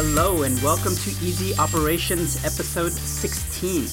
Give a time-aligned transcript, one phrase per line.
[0.00, 3.88] Hello and welcome to Easy Operations episode 16.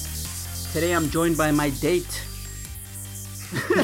[0.72, 2.22] Today I'm joined by my date.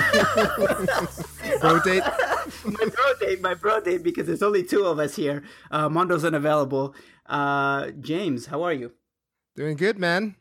[1.60, 2.04] Bro date?
[2.64, 5.42] my bro date, my bro date, because there's only two of us here.
[5.72, 6.94] Uh, Mondo's unavailable.
[7.26, 8.92] Uh, James, how are you?
[9.56, 10.36] Doing good, man.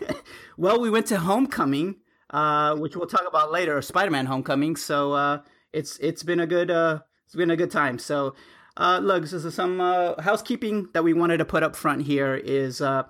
[0.56, 1.96] well, we went to Homecoming,
[2.30, 4.76] uh, which we'll talk about later, Spider-Man Homecoming.
[4.76, 5.40] So uh,
[5.72, 7.98] it's it's been a good uh, it's been a good time.
[7.98, 8.36] So
[8.76, 12.34] uh, look, this is some uh, housekeeping that we wanted to put up front here
[12.34, 13.04] is uh,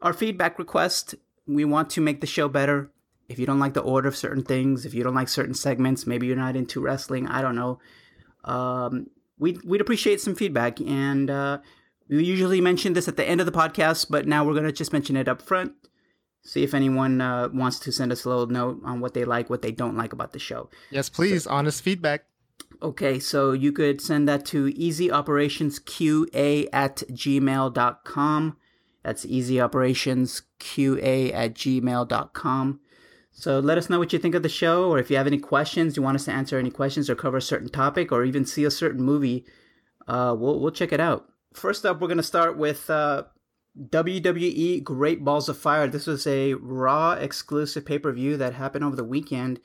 [0.00, 1.14] our feedback request.
[1.46, 2.90] We want to make the show better.
[3.28, 6.06] If you don't like the order of certain things, if you don't like certain segments,
[6.06, 7.78] maybe you're not into wrestling, I don't know.
[8.44, 9.08] Um,
[9.38, 10.80] we'd, we'd appreciate some feedback.
[10.80, 11.58] And uh,
[12.08, 14.72] we usually mention this at the end of the podcast, but now we're going to
[14.72, 15.72] just mention it up front.
[16.44, 19.48] See if anyone uh, wants to send us a little note on what they like,
[19.48, 20.70] what they don't like about the show.
[20.90, 21.44] Yes, please.
[21.44, 22.24] So, honest feedback.
[22.82, 28.56] Okay, so you could send that to easyoperationsqa at gmail.com.
[29.04, 32.80] That's easyoperationsqa at gmail.com.
[33.30, 35.38] So let us know what you think of the show, or if you have any
[35.38, 38.44] questions, you want us to answer any questions or cover a certain topic, or even
[38.44, 39.44] see a certain movie,
[40.08, 41.28] uh, we'll, we'll check it out.
[41.54, 43.24] First up, we're going to start with uh,
[43.80, 45.86] WWE Great Balls of Fire.
[45.86, 49.60] This was a Raw exclusive pay per view that happened over the weekend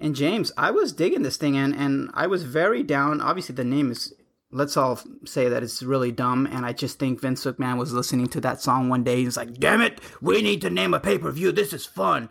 [0.00, 3.20] and James, I was digging this thing and and I was very down.
[3.20, 4.14] Obviously, the name is
[4.50, 6.46] let's all say that it's really dumb.
[6.46, 9.22] And I just think Vince McMahon was listening to that song one day.
[9.22, 11.52] He's like, "Damn it, we need to name a pay per view.
[11.52, 12.30] This is fun.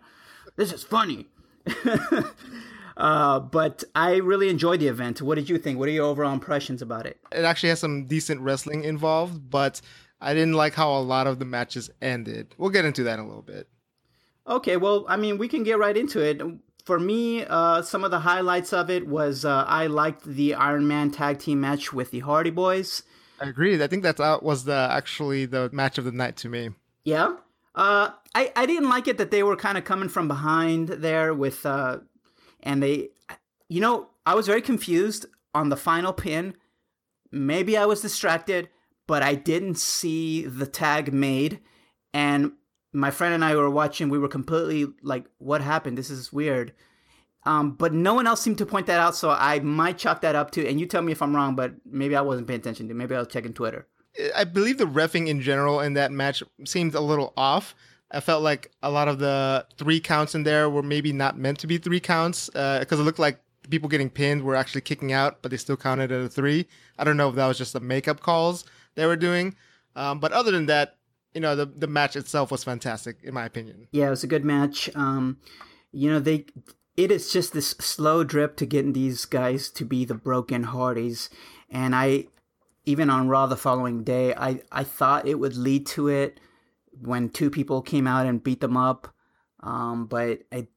[0.56, 1.28] This is funny."
[2.98, 5.22] uh, but I really enjoyed the event.
[5.22, 5.78] What did you think?
[5.78, 7.20] What are your overall impressions about it?
[7.32, 9.80] It actually has some decent wrestling involved, but
[10.20, 12.56] I didn't like how a lot of the matches ended.
[12.58, 13.68] We'll get into that in a little bit.
[14.48, 16.42] Okay, well, I mean, we can get right into it
[16.86, 20.88] for me, uh, some of the highlights of it was uh, I liked the Iron
[20.88, 23.04] Man tag team match with the Hardy Boys.
[23.40, 23.82] I agree.
[23.82, 26.72] I think that uh, was the actually the match of the night to me.
[27.04, 27.36] Yeah.
[27.76, 31.34] Uh, I I didn't like it that they were kind of coming from behind there
[31.34, 32.00] with uh,
[32.62, 33.10] and they,
[33.68, 36.56] you know, I was very confused on the final pin.
[37.32, 38.70] Maybe I was distracted,
[39.08, 41.60] but I didn't see the tag made,
[42.14, 42.54] and
[42.94, 45.98] my friend and I were watching, we were completely like, what happened?
[45.98, 46.74] This is weird.
[47.46, 50.36] Um, but no one else seemed to point that out, so I might chalk that
[50.36, 50.68] up to.
[50.68, 52.94] And you tell me if I'm wrong, but maybe I wasn't paying attention to.
[52.94, 53.88] Maybe I was checking Twitter.
[54.36, 57.76] I believe the refing in general in that match seemed a little off.
[58.12, 61.60] I felt like a lot of the three counts in there were maybe not meant
[61.60, 63.40] to be three counts because uh, it looked like
[63.70, 66.68] people getting pinned were actually kicking out, but they still counted at a three.
[66.98, 69.56] I don't know if that was just the makeup calls they were doing.
[69.96, 70.98] Um, but other than that,
[71.34, 73.88] you know the the match itself was fantastic in my opinion.
[73.92, 74.90] Yeah, it was a good match.
[74.96, 75.38] Um,
[75.92, 76.46] you know they
[76.98, 81.30] it is just this slow drip to getting these guys to be the broken Hardys,
[81.70, 82.26] and I
[82.86, 86.40] even on Raw the following day, I I thought it would lead to it
[87.02, 89.14] when two people came out and beat them up.
[89.62, 90.68] Um, but I,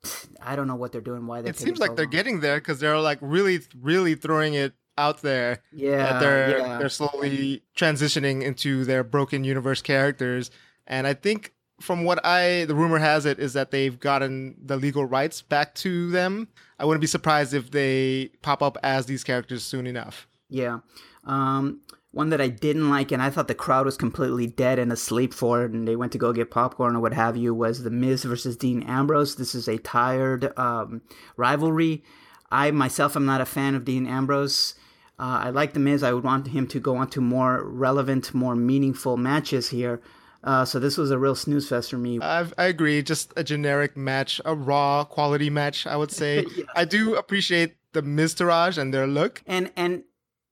[0.40, 1.26] I don't know what they're doing.
[1.26, 1.50] Why they?
[1.50, 5.22] It seems like so they're getting there because they're like really, really throwing it out
[5.22, 5.62] there.
[5.72, 6.78] Yeah, they're yeah.
[6.78, 10.50] they're slowly transitioning into their broken universe characters,
[10.86, 14.76] and I think from what I the rumor has it is that they've gotten the
[14.76, 16.48] legal rights back to them.
[16.78, 20.28] I wouldn't be surprised if they pop up as these characters soon enough.
[20.48, 20.81] Yeah.
[21.25, 21.81] Um,
[22.12, 25.32] one that I didn't like, and I thought the crowd was completely dead and asleep
[25.32, 27.91] for it, and they went to go get popcorn or what have you, was The
[27.91, 29.36] Miz versus Dean Ambrose.
[29.36, 31.00] This is a tired um,
[31.36, 32.04] rivalry.
[32.50, 34.75] I myself am not a fan of Dean Ambrose.
[35.22, 36.03] Uh, I like The Miz.
[36.03, 40.00] I would want him to go on to more relevant, more meaningful matches here.
[40.43, 42.19] Uh, so this was a real snooze fest for me.
[42.21, 43.00] I've, i agree.
[43.05, 46.44] Just a generic match, a raw quality match, I would say.
[46.56, 46.65] yeah.
[46.75, 49.44] I do appreciate the Miztourage and their look.
[49.47, 50.03] And and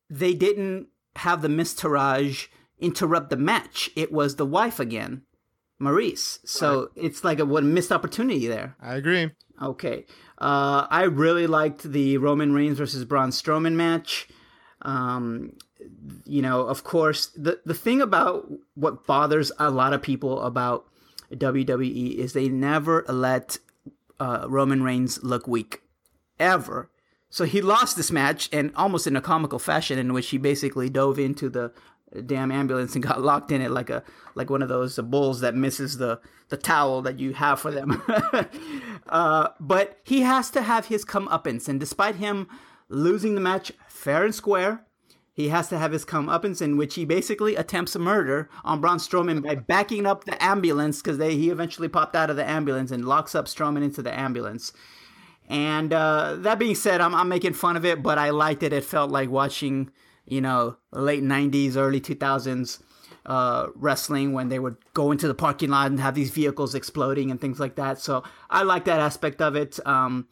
[0.09, 0.87] they didn't
[1.17, 2.47] have the Miztourage
[2.79, 3.91] interrupt the match.
[3.97, 5.23] It was the wife again,
[5.83, 6.39] Maryse.
[6.45, 6.89] So right.
[6.95, 8.77] it's like a what missed opportunity there.
[8.81, 9.33] I agree.
[9.61, 10.07] Okay.
[10.39, 14.29] Uh, I really liked the Roman Reigns versus Braun Strowman match.
[14.83, 15.57] Um,
[16.25, 20.87] you know, of course, the the thing about what bothers a lot of people about
[21.33, 23.59] WWE is they never let
[24.19, 25.83] uh, Roman Reigns look weak,
[26.39, 26.91] ever.
[27.29, 30.91] So he lost this match, and almost in a comical fashion, in which he basically
[30.91, 31.73] dove into the
[32.27, 34.03] damn ambulance and got locked in it like a
[34.35, 38.03] like one of those bulls that misses the the towel that you have for them.
[39.09, 42.49] uh, but he has to have his comeuppance, and despite him
[42.91, 44.85] losing the match fair and square.
[45.33, 48.99] He has to have his comeuppance in which he basically attempts a murder on Braun
[48.99, 53.07] Strowman by backing up the ambulance because he eventually popped out of the ambulance and
[53.07, 54.75] locks up Strowman into the ambulance.
[55.49, 58.73] And uh, that being said, I'm, I'm making fun of it, but I liked it.
[58.73, 59.91] It felt like watching,
[60.27, 62.83] you know, late 90s, early 2000s
[63.27, 67.31] uh, wrestling when they would go into the parking lot and have these vehicles exploding
[67.31, 67.99] and things like that.
[67.99, 69.79] So I like that aspect of it.
[69.87, 70.29] Um,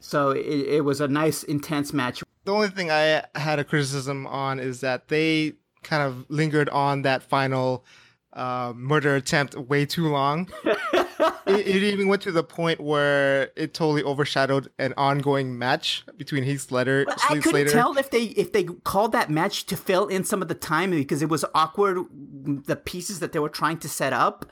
[0.00, 2.22] so it, it was a nice, intense match.
[2.44, 7.02] The only thing I had a criticism on is that they kind of lingered on
[7.02, 7.84] that final
[8.32, 10.50] uh, murder attempt way too long.
[10.64, 16.44] it, it, even went to the point where it totally overshadowed an ongoing match between
[16.44, 17.06] Heath Slater.
[17.08, 17.70] I couldn't Slater.
[17.70, 20.90] tell if they if they called that match to fill in some of the time
[20.90, 24.44] because it was awkward the pieces that they were trying to set up.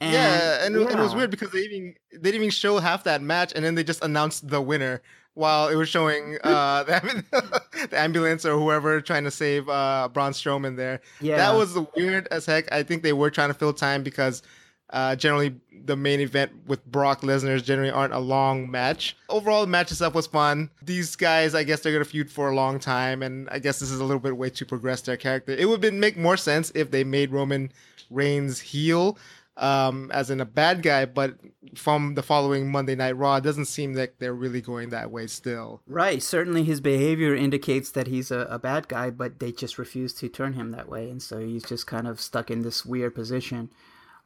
[0.00, 0.82] And, yeah, and, yeah.
[0.82, 3.64] and it was weird because they even they didn't even show half that match, and
[3.64, 5.02] then they just announced the winner
[5.34, 7.60] while it was showing uh, the,
[7.90, 11.00] the, ambulance or whoever trying to save uh, Braun Strowman there.
[11.20, 12.70] Yeah, that was weird as heck.
[12.72, 14.42] I think they were trying to fill time because
[14.90, 15.54] uh, generally
[15.84, 19.16] the main event with Brock Lesnar generally aren't a long match.
[19.28, 20.70] Overall, the match itself was fun.
[20.82, 23.90] These guys, I guess, they're gonna feud for a long time, and I guess this
[23.90, 25.52] is a little bit way to progress their character.
[25.52, 27.72] It would make more sense if they made Roman
[28.10, 29.18] Reigns heel
[29.56, 31.38] um, as in a bad guy, but
[31.76, 35.26] from the following Monday Night Raw, it doesn't seem like they're really going that way
[35.26, 35.80] still.
[35.86, 36.22] Right.
[36.22, 40.28] Certainly his behavior indicates that he's a, a bad guy, but they just refuse to
[40.28, 41.08] turn him that way.
[41.08, 43.70] And so he's just kind of stuck in this weird position.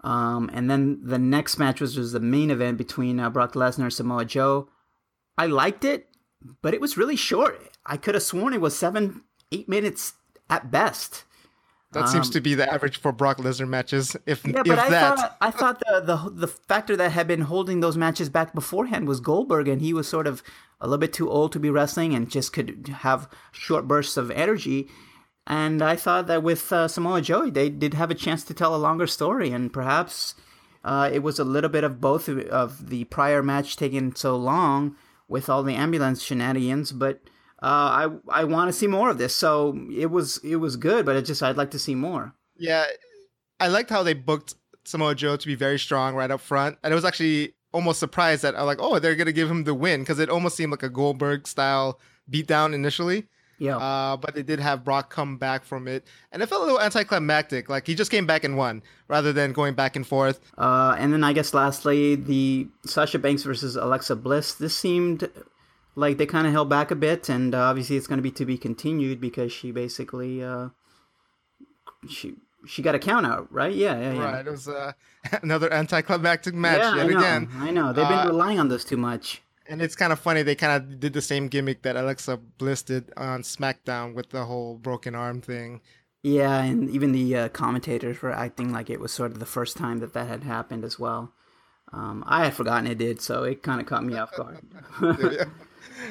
[0.02, 3.84] Um, and then the next match was, was the main event between uh, Brock Lesnar
[3.84, 4.68] and Samoa Joe.
[5.36, 6.08] I liked it,
[6.62, 7.60] but it was really short.
[7.84, 9.22] I could have sworn it was seven,
[9.52, 10.14] eight minutes
[10.48, 11.24] at best.
[11.92, 14.14] That um, seems to be the average for Brock Lesnar matches.
[14.26, 15.16] If yeah, but if I that.
[15.16, 19.08] thought I thought the, the the factor that had been holding those matches back beforehand
[19.08, 20.42] was Goldberg, and he was sort of
[20.80, 24.30] a little bit too old to be wrestling and just could have short bursts of
[24.30, 24.88] energy.
[25.46, 28.76] And I thought that with uh, Samoa Joe, they did have a chance to tell
[28.76, 30.34] a longer story, and perhaps
[30.84, 34.94] uh, it was a little bit of both of the prior match taking so long
[35.26, 37.20] with all the ambulance shenanigans, but
[37.62, 37.66] uh,
[38.30, 39.34] I I want to see more of this.
[39.34, 42.34] So it was it was good, but it just I'd like to see more.
[42.56, 42.86] Yeah,
[43.58, 46.92] I liked how they booked Samoa Joe to be very strong right up front, and
[46.92, 50.00] it was actually almost surprised that I'm like, oh, they're gonna give him the win
[50.00, 51.98] because it almost seemed like a Goldberg style
[52.30, 53.26] beatdown initially.
[53.58, 53.76] Yeah.
[53.76, 56.80] Uh, but they did have Brock come back from it, and it felt a little
[56.80, 57.68] anticlimactic.
[57.68, 60.38] Like he just came back and won rather than going back and forth.
[60.56, 64.54] Uh, and then I guess lastly, the Sasha Banks versus Alexa Bliss.
[64.54, 65.28] This seemed
[65.98, 68.30] like they kind of held back a bit, and uh, obviously it's going to be
[68.30, 70.68] to be continued because she basically uh,
[72.08, 72.36] she
[72.66, 73.74] she got a count out, right?
[73.74, 74.32] Yeah, yeah, yeah.
[74.32, 74.46] Right.
[74.46, 74.92] It was uh,
[75.42, 77.48] another anticlimactic match yeah, yet I know, again.
[77.56, 79.42] I know they've been uh, relying on this too much.
[79.68, 80.42] And it's kind of funny.
[80.42, 84.46] They kind of did the same gimmick that Alexa Bliss did on SmackDown with the
[84.46, 85.82] whole broken arm thing.
[86.22, 89.76] Yeah, and even the uh, commentators were acting like it was sort of the first
[89.76, 91.32] time that that had happened as well.
[91.92, 94.58] Um, I had forgotten it did, so it kind of caught me off guard.
[95.00, 95.48] um,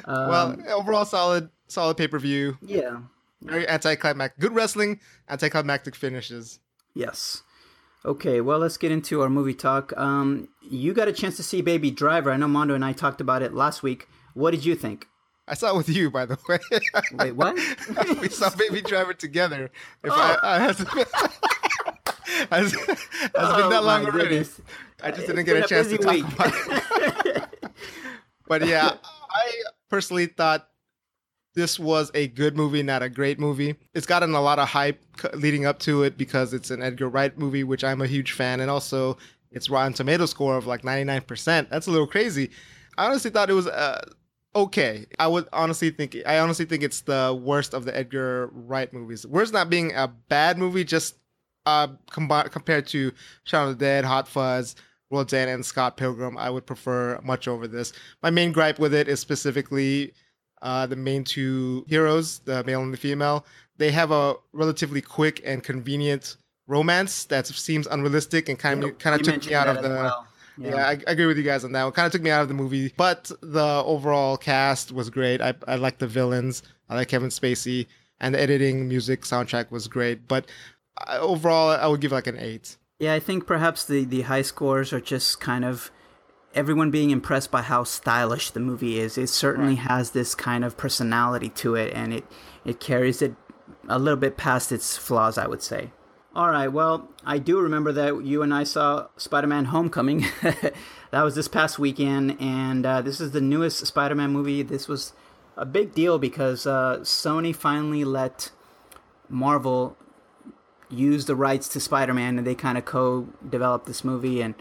[0.06, 2.58] well, overall solid, solid pay per view.
[2.62, 3.00] Yeah,
[3.42, 4.40] very anticlimactic.
[4.40, 6.60] Good wrestling, anticlimactic finishes.
[6.94, 7.44] Yes.
[8.06, 9.96] Okay, well, let's get into our movie talk.
[9.98, 12.32] Um, you got a chance to see Baby Driver.
[12.32, 14.08] I know Mondo and I talked about it last week.
[14.34, 15.08] What did you think?
[15.48, 16.60] I saw it with you, by the way.
[17.14, 17.56] Wait, what?
[18.22, 19.72] we saw Baby Driver together.
[20.04, 20.38] If oh.
[20.44, 20.60] I, I
[22.50, 24.30] has, has, oh, been that long already.
[24.30, 24.62] Goodness.
[25.02, 27.72] I just didn't get a chance to talk about it.
[28.48, 28.94] but yeah,
[29.30, 29.52] I
[29.90, 30.68] personally thought
[31.56, 33.76] this was a good movie, not a great movie.
[33.94, 35.02] It's gotten a lot of hype
[35.34, 38.60] leading up to it because it's an Edgar Wright movie, which I'm a huge fan,
[38.60, 39.18] and also
[39.52, 41.70] its Rotten Tomato score of like 99%.
[41.70, 42.52] That's a little crazy.
[42.98, 44.02] I honestly thought it was uh,
[44.56, 45.06] okay.
[45.20, 49.26] I would honestly think I honestly think it's the worst of the Edgar Wright movies.
[49.26, 51.16] Worst not being a bad movie, just
[51.68, 53.12] uh, com- compared to
[53.44, 54.76] Shaun of the Dead, Hot Fuzz,
[55.12, 57.92] Rodan and Scott Pilgrim, I would prefer much over this.
[58.24, 60.14] My main gripe with it is specifically
[60.62, 63.46] uh, the main two heroes, the male and the female.
[63.78, 69.20] They have a relatively quick and convenient romance that seems unrealistic and kind of kind
[69.20, 69.90] of took me out of the.
[69.90, 70.28] Well.
[70.60, 71.88] Yeah, yeah I, I, agree with you guys on that.
[71.88, 75.40] It kind of took me out of the movie, but the overall cast was great.
[75.42, 76.64] I I like the villains.
[76.90, 77.86] I like Kevin Spacey,
[78.20, 80.28] and the editing, music, soundtrack was great.
[80.28, 80.48] But
[81.10, 82.78] overall, I would give like an eight.
[83.00, 85.92] Yeah, I think perhaps the, the high scores are just kind of
[86.56, 89.18] everyone being impressed by how stylish the movie is.
[89.18, 89.88] It certainly right.
[89.88, 92.26] has this kind of personality to it, and it,
[92.66, 93.36] it carries it
[93.88, 95.92] a little bit past its flaws, I would say.
[96.36, 100.26] All right, well, I do remember that you and I saw Spider Man Homecoming.
[100.42, 104.62] that was this past weekend, and uh, this is the newest Spider Man movie.
[104.62, 105.14] This was
[105.56, 108.52] a big deal because uh, Sony finally let
[109.30, 109.98] Marvel
[110.90, 114.42] use the rights to Spider-Man, and they kind of co-developed this movie.
[114.42, 114.56] And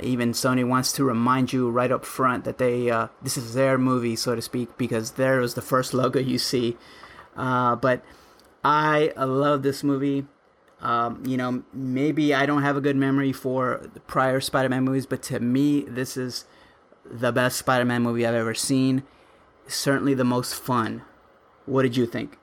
[0.00, 3.78] even Sony wants to remind you right up front that they uh, this is their
[3.78, 6.76] movie, so to speak, because there was the first logo you see.
[7.36, 8.04] Uh, but
[8.64, 10.26] I love this movie.
[10.80, 15.06] Um, you know, maybe I don't have a good memory for the prior Spider-Man movies,
[15.06, 16.44] but to me, this is
[17.04, 19.04] the best Spider-Man movie I've ever seen.
[19.68, 21.02] Certainly the most fun.
[21.66, 22.36] What did you think?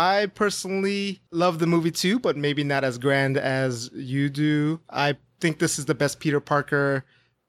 [0.00, 4.80] I personally love the movie too, but maybe not as grand as you do.
[4.88, 7.04] I think this is the best Peter Parker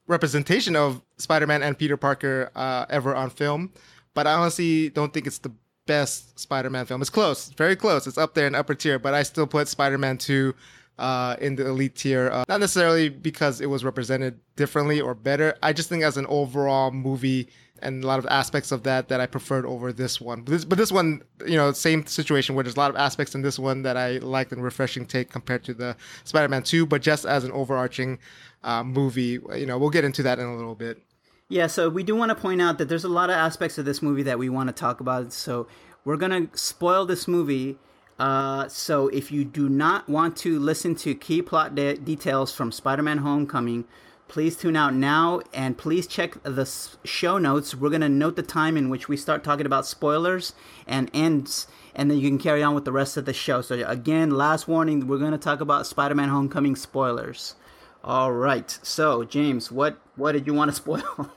[0.06, 3.72] representation of Spider-Man and Peter Parker uh, ever on film.
[4.14, 5.54] But I honestly don't think it's the
[5.88, 7.00] best Spider-Man film.
[7.00, 8.06] It's close, very close.
[8.06, 10.54] It's up there in upper tier, but I still put Spider-Man 2
[11.00, 12.30] uh, in the elite tier.
[12.32, 15.58] Uh, not necessarily because it was represented differently or better.
[15.64, 17.50] I just think as an overall movie
[17.82, 20.42] and a lot of aspects of that that I preferred over this one.
[20.42, 23.34] But this, but this one, you know, same situation where there's a lot of aspects
[23.34, 26.86] in this one that I liked and refreshing take compared to the Spider-Man 2.
[26.86, 28.20] But just as an overarching
[28.64, 31.02] uh, movie, you know, we'll get into that in a little bit.
[31.50, 33.84] Yeah, so we do want to point out that there's a lot of aspects of
[33.84, 35.34] this movie that we want to talk about.
[35.34, 35.68] So
[36.06, 37.78] we're to spoil this movie.
[38.20, 42.72] Uh, so if you do not want to listen to key plot de- details from
[42.72, 43.86] Spider-Man: Homecoming,
[44.28, 46.66] please tune out now and please check the
[47.04, 47.76] show notes.
[47.76, 50.54] We're to note the time in which we start talking about spoilers
[50.88, 53.62] and ends, and then you can carry on with the rest of the show.
[53.62, 57.56] So again, last warning: we're to talk about Spider-Man: Homecoming spoilers.
[58.04, 58.80] All right.
[58.82, 61.32] So, James, what what did you want to spoil?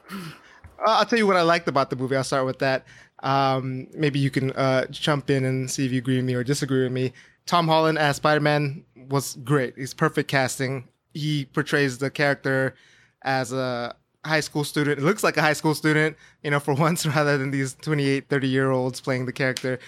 [0.84, 2.16] I'll tell you what I liked about the movie.
[2.16, 2.84] I'll start with that.
[3.22, 6.44] Um, maybe you can uh, jump in and see if you agree with me or
[6.44, 7.12] disagree with me.
[7.46, 9.74] Tom Holland as Spider Man was great.
[9.76, 10.88] He's perfect casting.
[11.12, 12.74] He portrays the character
[13.22, 13.94] as a
[14.24, 14.98] high school student.
[14.98, 18.28] It looks like a high school student, you know, for once, rather than these 28,
[18.28, 19.78] 30 year olds playing the character.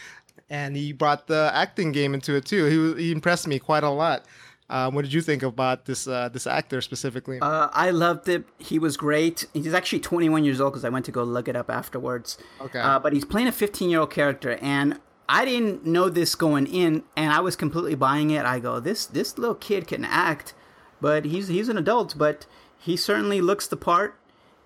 [0.48, 2.94] And he brought the acting game into it too.
[2.96, 4.26] He, he impressed me quite a lot.
[4.68, 7.38] Um, what did you think about this uh, this actor specifically?
[7.40, 8.44] Uh, I loved it.
[8.58, 9.46] He was great.
[9.54, 12.36] He's actually 21 years old because I went to go look it up afterwards.
[12.60, 12.80] Okay.
[12.80, 16.66] Uh, but he's playing a 15 year old character, and I didn't know this going
[16.66, 18.44] in, and I was completely buying it.
[18.44, 20.52] I go, this this little kid can act,
[21.00, 22.46] but he's he's an adult, but
[22.78, 24.16] he certainly looks the part.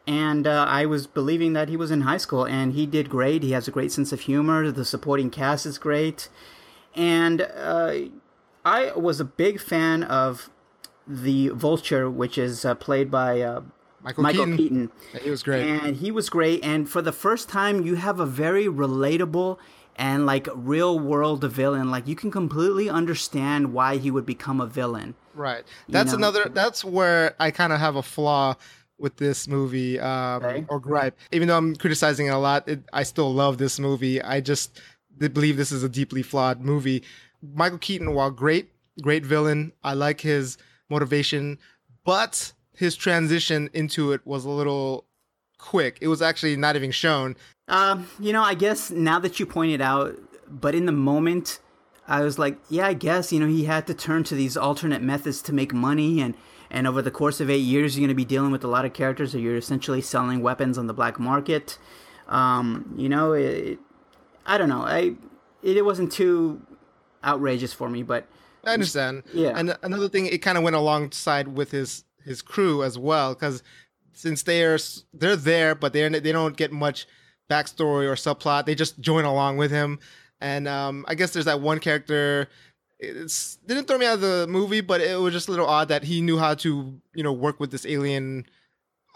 [0.07, 3.43] And uh, I was believing that he was in high school, and he did great.
[3.43, 4.71] He has a great sense of humor.
[4.73, 6.29] The supporting cast is great,
[6.95, 7.93] and uh,
[8.65, 10.51] I was a big fan of
[11.07, 13.63] the Vulture, which is uh, played by uh,
[14.03, 14.57] Michael, Michael Keaton.
[14.57, 14.93] Keaton.
[15.15, 15.67] Yeah, he was great.
[15.67, 16.65] And he was great.
[16.65, 19.59] And for the first time, you have a very relatable
[19.97, 21.91] and like real world villain.
[21.91, 25.15] Like you can completely understand why he would become a villain.
[25.35, 25.65] Right.
[25.89, 26.19] That's know?
[26.19, 26.49] another.
[26.49, 28.57] That's where I kind of have a flaw
[28.99, 30.65] with this movie um, Okay.
[30.69, 31.19] or gripe.
[31.33, 34.21] Even though I'm criticizing it a lot, it, I still love this movie.
[34.23, 34.81] I just
[35.19, 37.03] believe this is a deeply flawed movie.
[37.43, 38.71] Michael Keaton, while great,
[39.03, 41.59] great villain, I like his motivation,
[42.05, 45.05] but his transition into it was a little
[45.59, 45.99] quick.
[46.01, 47.37] It was actually not even shown.
[47.69, 50.17] Um, you know, I guess now that you point it out,
[50.49, 51.61] but in the moment,
[52.09, 55.03] I was like, yeah, I guess, you know, he had to turn to these alternate
[55.03, 56.21] methods to make money.
[56.21, 56.35] And,
[56.69, 58.85] and over the course of eight years, you're going to be dealing with a lot
[58.85, 61.79] of characters that you're essentially selling weapons on the black market.
[62.27, 63.79] Um, you know, it,
[64.45, 64.83] I don't know.
[64.83, 65.15] I,
[65.63, 66.61] it, it wasn't too
[67.25, 68.27] outrageous for me, but
[68.65, 69.23] I understand.
[69.33, 69.53] Yeah.
[69.57, 73.63] And another thing, it kind of went alongside with his his crew as well, because
[74.13, 74.79] since they're
[75.13, 77.07] they're there, but they they don't get much
[77.51, 78.67] backstory or subplot.
[78.67, 79.99] They just join along with him,
[80.41, 82.49] and um, I guess there's that one character.
[82.99, 85.89] It's didn't throw me out of the movie, but it was just a little odd
[85.89, 88.47] that he knew how to you know work with this alien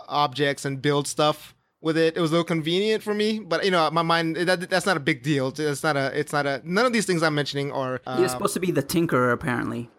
[0.08, 1.53] objects and build stuff
[1.84, 2.16] with it.
[2.16, 4.96] It was a little convenient for me, but you know, my mind that, that's not
[4.96, 5.52] a big deal.
[5.56, 6.18] It's not a.
[6.18, 6.62] It's not a.
[6.64, 8.00] None of these things I'm mentioning are.
[8.16, 9.90] he was um, supposed to be the Tinkerer, apparently.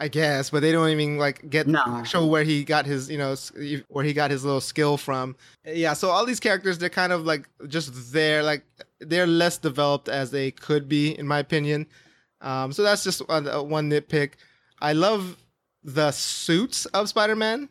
[0.00, 2.04] I guess, but they don't even like get No.
[2.04, 3.34] show where he got his, you know,
[3.88, 5.34] where he got his little skill from.
[5.64, 8.62] Yeah, so all these characters, they're kind of like just there, like
[9.00, 11.86] they're less developed as they could be, in my opinion.
[12.40, 14.34] Um, so that's just one, uh, one nitpick.
[14.80, 15.36] I love
[15.82, 17.68] the suits of Spider-Man,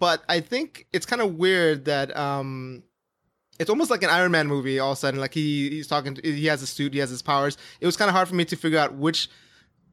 [0.00, 2.82] but I think it's kind of weird that um,
[3.60, 4.80] it's almost like an Iron Man movie.
[4.80, 7.10] All of a sudden, like he he's talking, to, he has a suit, he has
[7.10, 7.58] his powers.
[7.80, 9.28] It was kind of hard for me to figure out which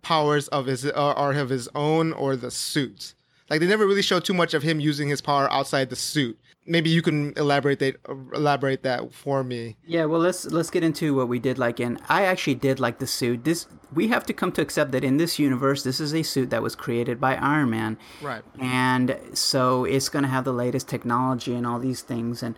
[0.02, 3.14] powers of his are, are of his own or the suit.
[3.50, 6.40] Like they never really show too much of him using his power outside the suit.
[6.70, 7.96] Maybe you can elaborate that
[8.34, 9.78] elaborate that for me.
[9.86, 11.80] Yeah, well, let's let's get into what we did like.
[11.80, 13.46] And I actually did like the suit.
[13.46, 16.50] This we have to come to accept that in this universe, this is a suit
[16.50, 18.44] that was created by Iron Man, Right.
[18.60, 22.44] and so it's going to have the latest technology and all these things.
[22.44, 22.56] And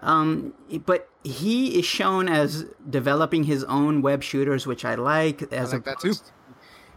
[0.00, 0.54] um,
[0.86, 5.42] but he is shown as developing his own web shooters, which I like.
[5.52, 6.14] As I like that too.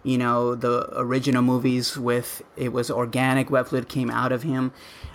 [0.04, 4.72] you know the original movies with it was organic web fluid came out of him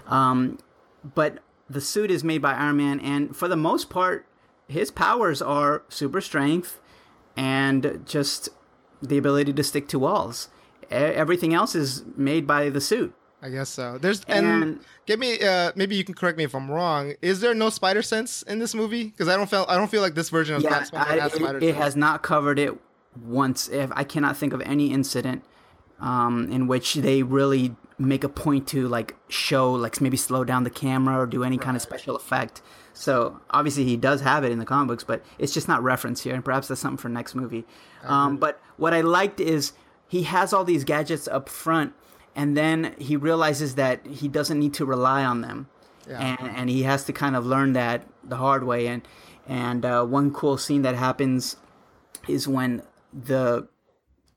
[0.09, 0.59] um,
[1.03, 1.39] but
[1.69, 4.27] the suit is made by iron man and for the most part
[4.69, 6.81] his powers are super strength
[7.37, 8.49] and just
[9.03, 10.49] the ability to stick to walls
[10.91, 13.15] everything else is made by the suit.
[13.43, 13.97] I guess so.
[13.97, 17.15] There's and, and give me uh, maybe you can correct me if I'm wrong.
[17.23, 19.05] Is there no spider sense in this movie?
[19.05, 21.57] Because I don't feel I don't feel like this version of yeah, I, has spider
[21.57, 22.75] it, it has not covered it
[23.25, 23.69] once.
[23.69, 25.43] If I cannot think of any incident
[26.01, 30.65] um, in which they really make a point to like show like maybe slow down
[30.65, 31.65] the camera or do any right.
[31.65, 32.63] kind of special effect.
[32.95, 36.25] So obviously he does have it in the comic books, but it's just not referenced
[36.25, 37.65] here, and perhaps that's something for next movie.
[38.05, 39.73] Um, but what I liked is
[40.09, 41.93] he has all these gadgets up front
[42.35, 45.69] and then he realizes that he doesn't need to rely on them,
[46.09, 46.37] yeah.
[46.41, 48.87] and and he has to kind of learn that the hard way.
[48.87, 49.03] And
[49.47, 51.57] and uh, one cool scene that happens
[52.29, 53.69] is when the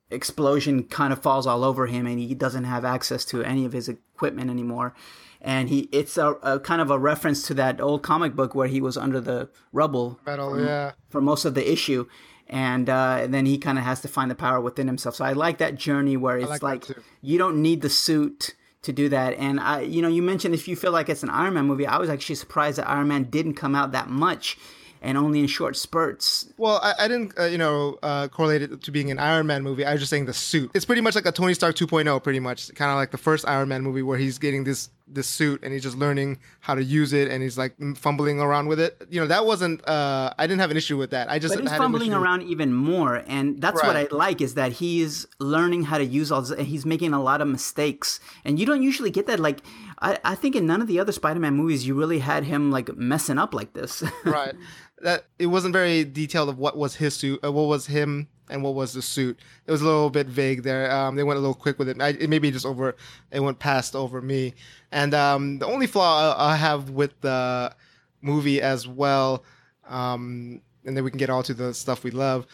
[0.09, 3.73] explosion kind of falls all over him, and he doesn't have access to any of
[3.73, 4.93] his equipment anymore.
[5.41, 8.67] And he, it's a, a kind of a reference to that old comic book where
[8.67, 10.91] he was under the rubble Metal, for, yeah.
[11.09, 12.07] for most of the issue
[12.47, 15.15] and, uh, and then he kind of has to find the power within himself.
[15.15, 16.85] So I like that journey where it's like, like
[17.21, 19.33] you don't need the suit to do that.
[19.35, 21.87] And I, you know, you mentioned if you feel like it's an Iron Man movie,
[21.87, 24.57] I was actually surprised that Iron Man didn't come out that much
[25.03, 26.51] and only in short spurts.
[26.57, 29.61] Well, I, I didn't, uh, you know, uh, correlate it to being an Iron Man
[29.61, 29.85] movie.
[29.85, 30.71] I was just saying the suit.
[30.73, 33.47] It's pretty much like a Tony Stark 2.0, pretty much, kind of like the first
[33.47, 36.83] Iron Man movie where he's getting this this suit and he's just learning how to
[36.83, 39.05] use it and he's like fumbling around with it.
[39.09, 39.85] You know, that wasn't.
[39.87, 41.29] Uh, I didn't have an issue with that.
[41.29, 43.87] I just but he's fumbling around even more, and that's right.
[43.87, 46.41] what I like is that he's learning how to use all.
[46.41, 49.41] This, he's making a lot of mistakes, and you don't usually get that.
[49.41, 49.59] Like,
[50.01, 52.95] I, I think in none of the other Spider-Man movies you really had him like
[52.95, 54.03] messing up like this.
[54.23, 54.55] right
[55.03, 58.63] that it wasn't very detailed of what was his suit, uh, what was him, and
[58.63, 59.39] what was the suit.
[59.65, 60.91] It was a little bit vague there.
[60.91, 62.01] Um, they went a little quick with it.
[62.01, 62.95] I, it maybe just over,
[63.31, 64.53] it went past over me.
[64.91, 67.73] And um, the only flaw I, I, have with the
[68.21, 69.43] movie as well,
[69.87, 72.45] um, and then we can get all to the stuff we love,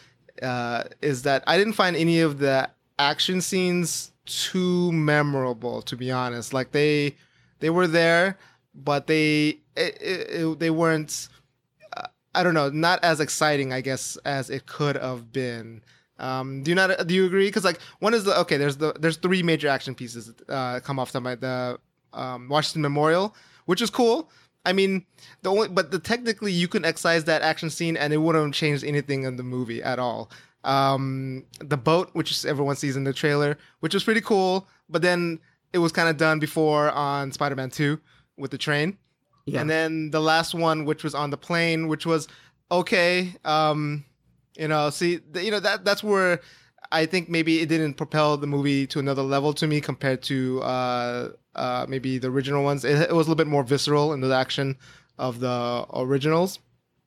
[0.42, 5.82] uh, is that I didn't find any of the action scenes too memorable.
[5.84, 7.16] To be honest, like they
[7.60, 8.38] they were there,
[8.74, 11.28] but they it, it, they weren't
[12.36, 15.82] I don't know, not as exciting, I guess, as it could have been.
[16.20, 17.08] Um, do you not?
[17.08, 17.48] Do you agree?
[17.48, 18.58] Because like one is the okay.
[18.58, 21.80] There's the there's three major action pieces uh, come off the the
[22.14, 24.30] um, Washington Memorial, which is cool.
[24.66, 25.06] I mean,
[25.42, 28.54] the only but the technically you can excise that action scene and it wouldn't have
[28.54, 30.30] changed anything in the movie at all.
[30.66, 35.40] Um, the boat, which everyone sees in the trailer, which was pretty cool, but then
[35.72, 38.02] it was kind of done before on Spider-Man Two
[38.38, 38.98] with the train.
[39.50, 39.62] Yeah.
[39.62, 42.28] And then the last one, which was on the plane, which was
[42.72, 43.34] okay.
[43.46, 44.06] Um,
[44.58, 46.42] you know, see, you know that that's where
[46.92, 50.62] I think maybe it didn't propel the movie to another level to me compared to
[50.62, 52.84] uh, uh, maybe the original ones.
[52.84, 54.78] It, it was a little bit more visceral in the action
[55.18, 56.60] of the originals,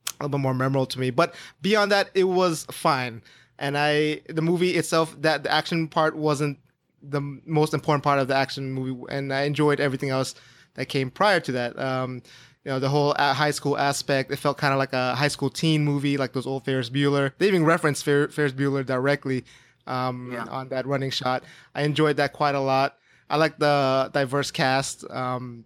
[0.09, 1.11] a little bit more memorable to me.
[1.11, 3.23] But beyond that, it was fine.
[3.59, 6.59] And I, the movie itself, that the action part wasn't
[7.03, 10.35] the most important part of the action movie, and I enjoyed everything else
[10.75, 11.79] that came prior to that.
[11.79, 12.23] Um,
[12.65, 14.31] you know, the whole high school aspect.
[14.31, 17.33] It felt kind of like a high school teen movie, like those old Ferris Bueller.
[17.39, 19.45] They even referenced Fer- Ferris Bueller directly
[19.87, 20.45] um, yeah.
[20.45, 21.43] on that running shot.
[21.75, 22.97] I enjoyed that quite a lot.
[23.29, 25.09] I like the diverse cast.
[25.11, 25.65] Um,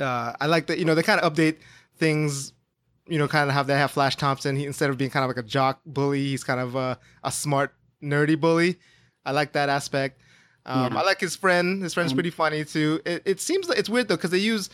[0.00, 1.56] uh, I like that, you know, they kind of update
[1.96, 2.52] things,
[3.06, 4.56] you know, kind of have they have Flash Thompson.
[4.56, 7.30] He, instead of being kind of like a jock bully, he's kind of a, a
[7.30, 8.76] smart, nerdy bully.
[9.24, 10.20] I like that aspect.
[10.68, 11.00] Um, yeah.
[11.00, 11.82] I like his friend.
[11.82, 13.00] His friend's pretty funny too.
[13.04, 14.70] It, it seems like it's weird though because they use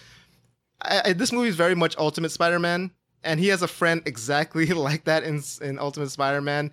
[0.82, 2.90] I, I, this movie is very much Ultimate Spider-Man,
[3.22, 6.72] and he has a friend exactly like that in in Ultimate Spider-Man.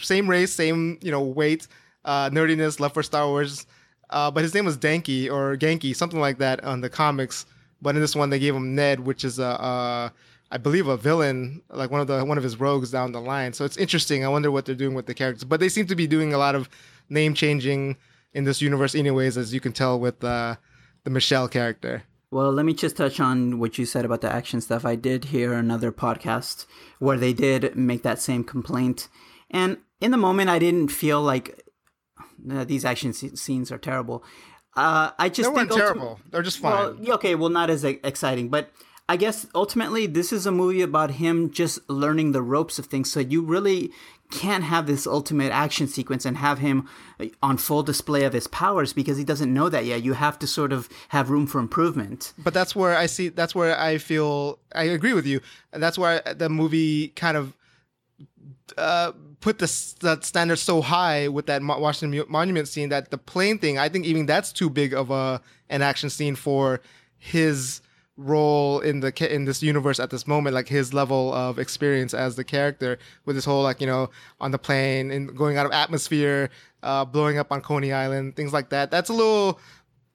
[0.00, 1.68] Same race, same you know weight,
[2.04, 3.66] uh, nerdiness, love for Star Wars.
[4.10, 7.46] Uh, but his name was Danky or Ganke, something like that on the comics.
[7.82, 10.12] But in this one, they gave him Ned, which is a, a
[10.50, 13.52] I believe a villain, like one of the one of his rogues down the line.
[13.52, 14.24] So it's interesting.
[14.24, 15.44] I wonder what they're doing with the characters.
[15.44, 16.68] But they seem to be doing a lot of
[17.08, 17.96] name changing
[18.34, 20.56] in this universe, anyways, as you can tell with uh,
[21.04, 22.02] the Michelle character.
[22.30, 24.84] Well, let me just touch on what you said about the action stuff.
[24.84, 26.66] I did hear another podcast
[26.98, 29.08] where they did make that same complaint.
[29.50, 31.62] And in the moment, I didn't feel like
[32.50, 34.24] uh, these action scenes are terrible.
[34.76, 36.18] Uh, I just they weren't terrible.
[36.30, 36.98] They're just fine.
[36.98, 38.72] Well, okay, well, not as exciting, but
[39.08, 43.12] I guess ultimately this is a movie about him just learning the ropes of things.
[43.12, 43.92] So you really
[44.34, 46.88] can't have this ultimate action sequence and have him
[47.42, 50.02] on full display of his powers because he doesn't know that yet.
[50.02, 52.32] You have to sort of have room for improvement.
[52.38, 53.28] But that's where I see.
[53.28, 55.40] That's where I feel I agree with you.
[55.72, 57.54] That's where the movie kind of
[58.76, 63.58] uh, put the, the standard so high with that Washington Monument scene that the plane
[63.58, 63.78] thing.
[63.78, 66.80] I think even that's too big of a an action scene for
[67.18, 67.80] his
[68.16, 72.36] role in the in this universe at this moment, like his level of experience as
[72.36, 75.72] the character with this whole like you know on the plane and going out of
[75.72, 76.50] atmosphere,
[76.82, 78.90] uh, blowing up on Coney Island, things like that.
[78.90, 79.60] That's a little.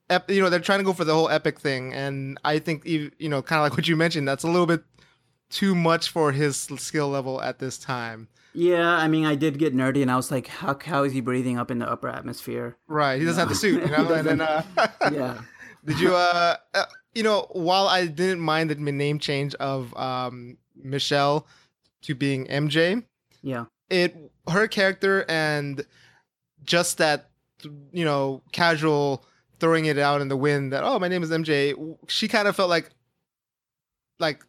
[0.09, 2.85] Ep- you know they're trying to go for the whole epic thing, and I think
[2.85, 4.27] you know kind of like what you mentioned.
[4.27, 4.83] That's a little bit
[5.49, 8.27] too much for his skill level at this time.
[8.53, 11.21] Yeah, I mean, I did get nerdy, and I was like, "How how is he
[11.21, 14.11] breathing up in the upper atmosphere?" Right, he doesn't have the suit, you know.
[14.13, 14.63] and then, uh,
[15.11, 15.41] Yeah,
[15.85, 20.57] did you, uh, uh, you know, while I didn't mind the name change of um,
[20.75, 21.47] Michelle
[22.03, 23.03] to being MJ,
[23.41, 24.15] yeah, it
[24.49, 25.85] her character and
[26.63, 27.29] just that,
[27.91, 29.23] you know, casual
[29.59, 31.97] throwing it out in the wind that oh my name is MJ.
[32.07, 32.89] She kind of felt like,
[34.19, 34.45] like,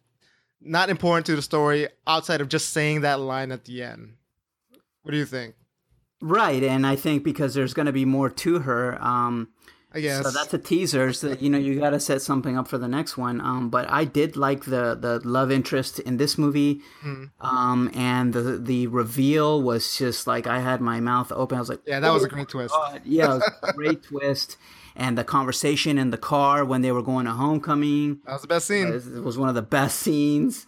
[0.61, 4.13] not important to the story outside of just saying that line at the end.
[5.03, 5.55] What do you think?
[6.21, 6.63] right.
[6.63, 9.49] And I think because there's going to be more to her, um,
[9.93, 11.11] I guess so that's a teaser.
[11.11, 13.41] So that, you know, you got to set something up for the next one.
[13.41, 17.25] Um, but I did like the the love interest in this movie, Hmm.
[17.41, 21.57] um, and the the reveal was just like I had my mouth open.
[21.57, 22.73] I was like, yeah, that was a "Oh great twist.
[22.73, 24.57] God." Yeah, it was a great twist.
[24.93, 28.19] And the conversation in the car when they were going to homecoming.
[28.25, 28.87] That was the best scene.
[28.93, 30.65] It was one of the best scenes,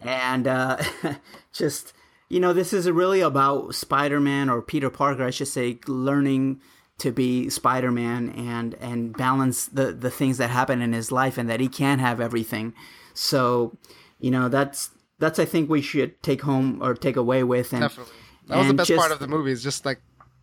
[0.00, 0.78] and uh,
[1.52, 1.92] just
[2.28, 6.60] you know, this is really about Spider-Man or Peter Parker, I should say, learning
[6.98, 11.48] to be Spider-Man and and balance the the things that happen in his life, and
[11.48, 12.74] that he can't have everything.
[13.14, 13.76] So,
[14.18, 17.82] you know, that's that's I think we should take home or take away with, and
[17.82, 18.12] Definitely.
[18.48, 19.50] That was the best just- part of the movie.
[19.50, 20.00] Is just like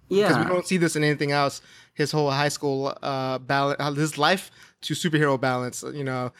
[0.09, 0.27] yeah.
[0.27, 1.61] because we don't see this in anything else.
[1.93, 5.83] His whole high school uh balance, his life to superhero balance.
[5.83, 6.33] You know,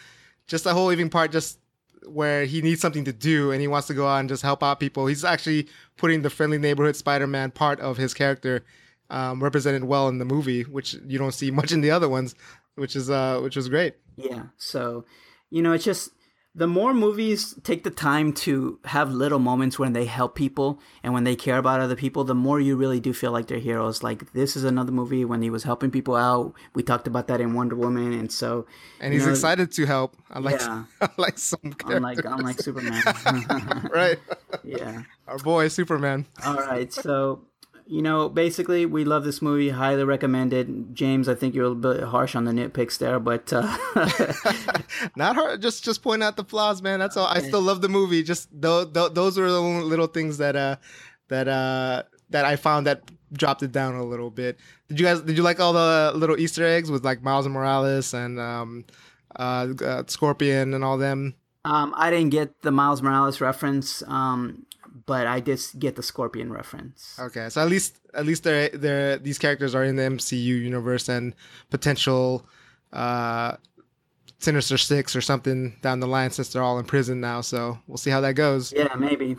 [0.47, 1.59] just the whole even part, just
[2.05, 4.61] where he needs something to do and he wants to go out and just help
[4.61, 5.05] out people.
[5.07, 8.65] He's actually putting the friendly neighborhood Spider-Man part of his character
[9.13, 12.35] um, represented well in the movie, which you don't see much in the other ones,
[12.75, 13.93] which is uh which was great.
[14.17, 14.43] Yeah.
[14.57, 15.05] So,
[15.49, 16.09] you know, it's just
[16.55, 21.11] the more movies take the time to have little moments when they help people and
[21.11, 24.03] when they care about other people, the more you really do feel like they're heroes.
[24.03, 26.53] Like this is another movie when he was helping people out.
[26.75, 28.67] We talked about that in Wonder Woman, and so
[28.99, 30.15] And he's know, excited to help.
[30.29, 30.83] Unlike Yeah.
[31.17, 31.95] unlike some characters.
[31.97, 33.01] Unlike unlike Superman.
[33.93, 34.19] right.
[34.63, 35.03] yeah.
[35.27, 36.27] Our boy Superman.
[36.45, 36.91] All right.
[36.93, 37.45] So.
[37.85, 39.69] You know, basically, we love this movie.
[39.69, 40.95] Highly recommended.
[40.95, 43.61] James, I think you're a little bit harsh on the nitpicks there, but uh,
[45.15, 45.61] Not hard.
[45.61, 46.99] Just just point out the flaws, man.
[46.99, 47.27] That's all.
[47.27, 48.23] I still love the movie.
[48.23, 50.77] Just th- th- those were the little things that uh
[51.29, 54.59] that uh that I found that dropped it down a little bit.
[54.87, 55.21] Did you guys?
[55.21, 58.85] Did you like all the little Easter eggs with like Miles and Morales and um
[59.35, 61.35] uh, uh Scorpion and all them?
[61.65, 64.65] Um, I didn't get the Miles Morales reference, um,
[65.05, 67.17] but I did get the Scorpion reference.
[67.19, 71.09] Okay, so at least at least they're they're these characters are in the MCU universe
[71.09, 71.35] and
[71.69, 72.45] potential
[72.91, 73.57] uh
[74.39, 77.41] Sinister Six or something down the line since they're all in prison now.
[77.41, 78.73] So we'll see how that goes.
[78.73, 79.37] Yeah, maybe.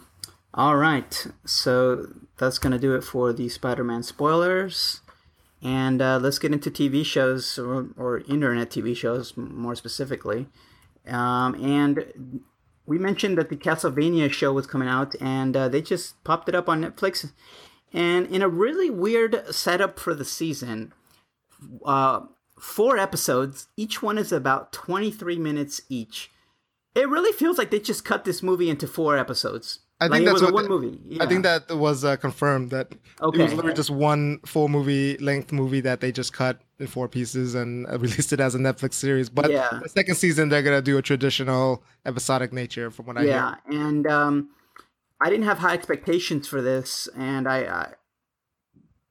[0.56, 2.06] All right, so
[2.38, 5.00] that's gonna do it for the Spider-Man spoilers,
[5.60, 10.46] and uh, let's get into TV shows or, or internet TV shows more specifically.
[11.08, 12.40] Um, and
[12.86, 16.54] we mentioned that the Castlevania show was coming out, and uh, they just popped it
[16.54, 17.32] up on Netflix.
[17.92, 20.92] And in a really weird setup for the season,
[21.84, 22.20] uh,
[22.58, 23.68] four episodes.
[23.76, 26.30] Each one is about 23 minutes each.
[26.94, 29.80] It really feels like they just cut this movie into four episodes.
[30.00, 31.18] I Like, think it that's what one the- movie.
[31.20, 35.52] I think that was uh, confirmed that it was literally just one full movie length
[35.52, 38.94] movie that they just cut in four pieces and uh, released it as a Netflix
[38.94, 39.30] series.
[39.30, 39.78] But Yeah.
[39.82, 43.80] the second season they're gonna do a traditional episodic nature, from what I yeah, hear.
[43.80, 44.48] and um,
[45.20, 47.92] I didn't have high expectations for this, and I, I,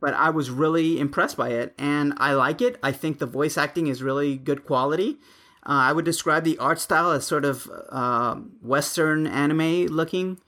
[0.01, 2.77] but I was really impressed by it, and I like it.
[2.83, 5.17] I think the voice acting is really good quality.
[5.65, 10.39] Uh, I would describe the art style as sort of uh, Western anime looking.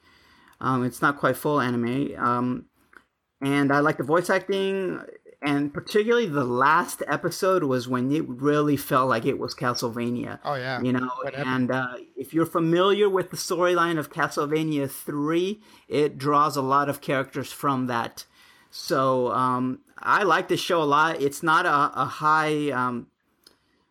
[0.61, 2.65] Um, it's not quite full anime, um,
[3.41, 5.01] and I like the voice acting.
[5.41, 10.55] And particularly the last episode was when it really felt like it was Castlevania Oh
[10.55, 11.11] yeah, you know?
[11.21, 11.55] What happened?
[11.55, 16.89] and uh, if you're familiar with the storyline of castlevania 3 it draws a lot
[16.89, 18.25] of characters from that.
[18.71, 21.21] So um, i like this show a lot.
[21.21, 23.07] It's not a, a high um,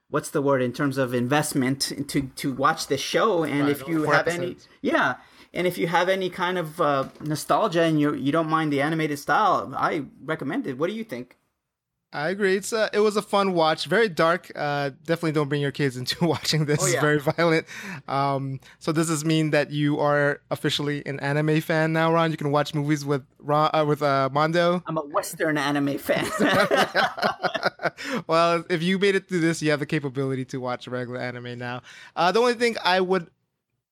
[0.09, 3.44] what's the word in terms of investment to to watch this show.
[3.44, 5.16] And Right, if you have any yeah
[5.54, 8.80] and if you have any kind of uh, nostalgia and you you don't mind the
[8.80, 11.36] animated style i recommend it what do you think
[12.14, 12.56] I agree.
[12.56, 13.86] It's uh, it was a fun watch.
[13.86, 14.48] Very dark.
[14.54, 16.80] Uh, definitely don't bring your kids into watching this.
[16.80, 16.92] Oh, yeah.
[16.92, 17.66] It's very violent.
[18.06, 22.30] Um, so does this mean that you are officially an anime fan now, Ron?
[22.30, 24.80] You can watch movies with Ron, uh, with uh, Mondo.
[24.86, 26.30] I'm a Western anime fan.
[28.28, 31.58] well, if you made it through this, you have the capability to watch regular anime
[31.58, 31.82] now.
[32.14, 33.28] Uh, the only thing I would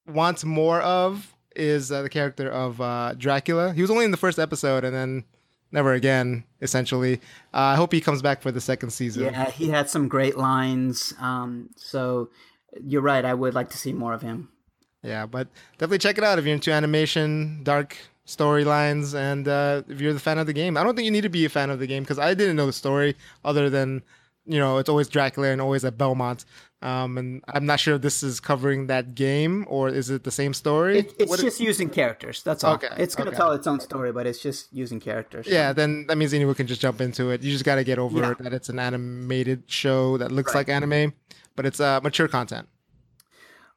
[0.06, 3.72] want more of is uh, the character of uh, Dracula.
[3.72, 5.24] He was only in the first episode, and then
[5.70, 6.44] never again.
[6.60, 7.16] Essentially,
[7.52, 9.24] uh, I hope he comes back for the second season.
[9.24, 11.14] yeah, he had some great lines.
[11.20, 12.30] Um, so
[12.84, 13.24] you're right.
[13.24, 14.48] I would like to see more of him.
[15.02, 20.00] Yeah, but definitely check it out if you're into animation, dark storylines, and uh, if
[20.00, 20.76] you're the fan of the game.
[20.76, 22.56] I don't think you need to be a fan of the game because I didn't
[22.56, 24.02] know the story other than
[24.46, 26.44] you know it's always Dracula and always at Belmont.
[26.82, 30.30] Um, and I'm not sure if this is covering that game or is it the
[30.32, 30.98] same story?
[30.98, 32.42] It, it's What- just using characters.
[32.42, 32.74] That's all.
[32.74, 33.36] Okay, It's going to okay.
[33.36, 35.46] tell its own story, but it's just using characters.
[35.46, 37.42] yeah, then that means anyone can just jump into it.
[37.42, 38.34] You just got to get over Yeah.
[38.40, 40.66] that it's an animated show that looks Right.
[40.66, 41.12] like anime,
[41.54, 42.66] but it's uh, mature content.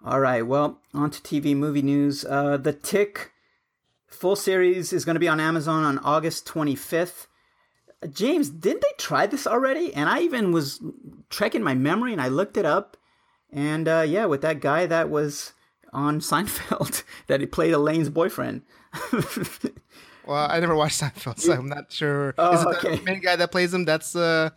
[0.04, 0.42] All right.
[0.46, 2.26] Well, on to TV movie news.
[2.26, 3.32] Uh, the Tick
[4.08, 7.28] full series is going to be on Amazon on August 25th.
[8.12, 9.94] James, didn't they try this already?
[9.94, 10.82] And I even was
[11.30, 12.98] checking my memory and I looked it up.
[13.52, 15.54] And uh, yeah, with that guy that was
[15.94, 18.64] on Seinfeld, that he played Elaine's boyfriend.
[20.28, 22.34] Well, I never watched Seinfeld, so I'm not sure.
[22.38, 22.98] Oh, is it okay.
[22.98, 23.86] the main guy that plays him?
[23.86, 24.50] That's uh,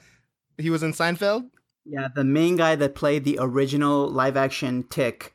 [0.56, 1.50] he was in Seinfeld.
[1.84, 5.34] Yeah, the main guy that played the original live action Tick,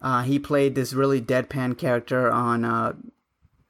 [0.00, 2.94] uh, he played this really deadpan character on uh,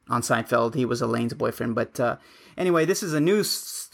[0.09, 0.75] on Seinfeld.
[0.75, 1.75] He was Elaine's boyfriend.
[1.75, 2.16] But uh,
[2.57, 3.42] anyway, this is a new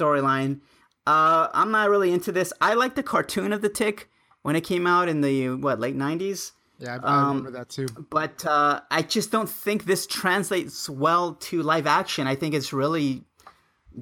[0.00, 0.60] storyline.
[1.06, 2.52] Uh, I'm not really into this.
[2.60, 4.08] I like the cartoon of the Tick
[4.42, 6.52] when it came out in the what late '90s.
[6.78, 7.86] Yeah, I, Um, remember that too.
[8.10, 12.26] But uh, I just don't think this translates well to live action.
[12.26, 13.24] I think it's really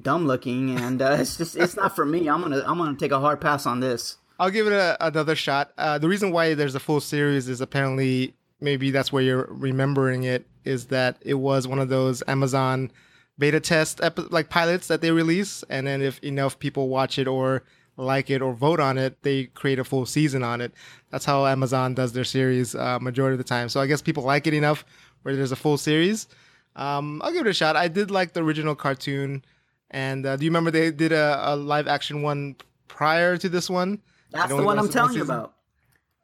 [0.01, 2.29] dumb looking, and uh, it's just it's not for me.
[2.29, 4.17] I'm gonna I'm gonna take a hard pass on this.
[4.39, 5.71] I'll give it a, another shot.
[5.77, 10.23] Uh, the reason why there's a full series is apparently maybe that's where you're remembering
[10.23, 12.91] it is that it was one of those Amazon
[13.39, 17.27] beta test epi- like pilots that they release, and then if enough people watch it
[17.27, 17.63] or
[17.97, 20.71] like it or vote on it, they create a full season on it.
[21.09, 23.67] That's how Amazon does their series uh, majority of the time.
[23.69, 24.85] So I guess people like it enough
[25.23, 26.27] where there's a full series.
[26.75, 27.75] Um, I'll give it a shot.
[27.75, 29.43] I did like the original cartoon,
[29.91, 32.55] and uh, do you remember they did a, a live action one
[32.87, 34.01] prior to this one?
[34.31, 35.55] That's the one I'm telling you about.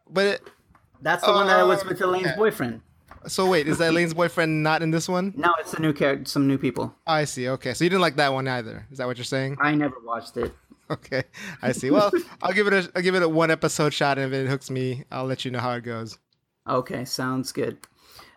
[0.10, 0.42] But it,
[1.02, 2.36] That's the one that was Oh, with Elaine's okay.
[2.38, 2.82] boyfriend.
[3.28, 5.34] So wait, is Elaine's boyfriend not in this one?
[5.36, 6.96] No, it's a new character, some new people.
[7.06, 7.50] I see.
[7.50, 8.86] Okay, so you didn't like that one either.
[8.92, 9.58] Is that what you're saying?
[9.60, 10.54] I never watched it.
[10.90, 11.24] Okay,
[11.64, 11.90] I see.
[11.90, 12.12] Well,
[12.44, 14.70] I'll give it a I'll give it a one episode shot, and if it hooks
[14.70, 16.20] me, I'll let you know how it goes.
[16.68, 17.80] Okay, sounds good.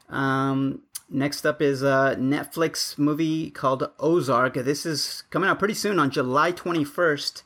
[0.09, 4.55] Um, next up is a Netflix movie called Ozark.
[4.55, 7.43] This is coming out pretty soon on July 21st.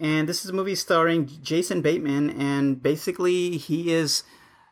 [0.00, 2.30] And this is a movie starring Jason Bateman.
[2.30, 4.24] And basically, he is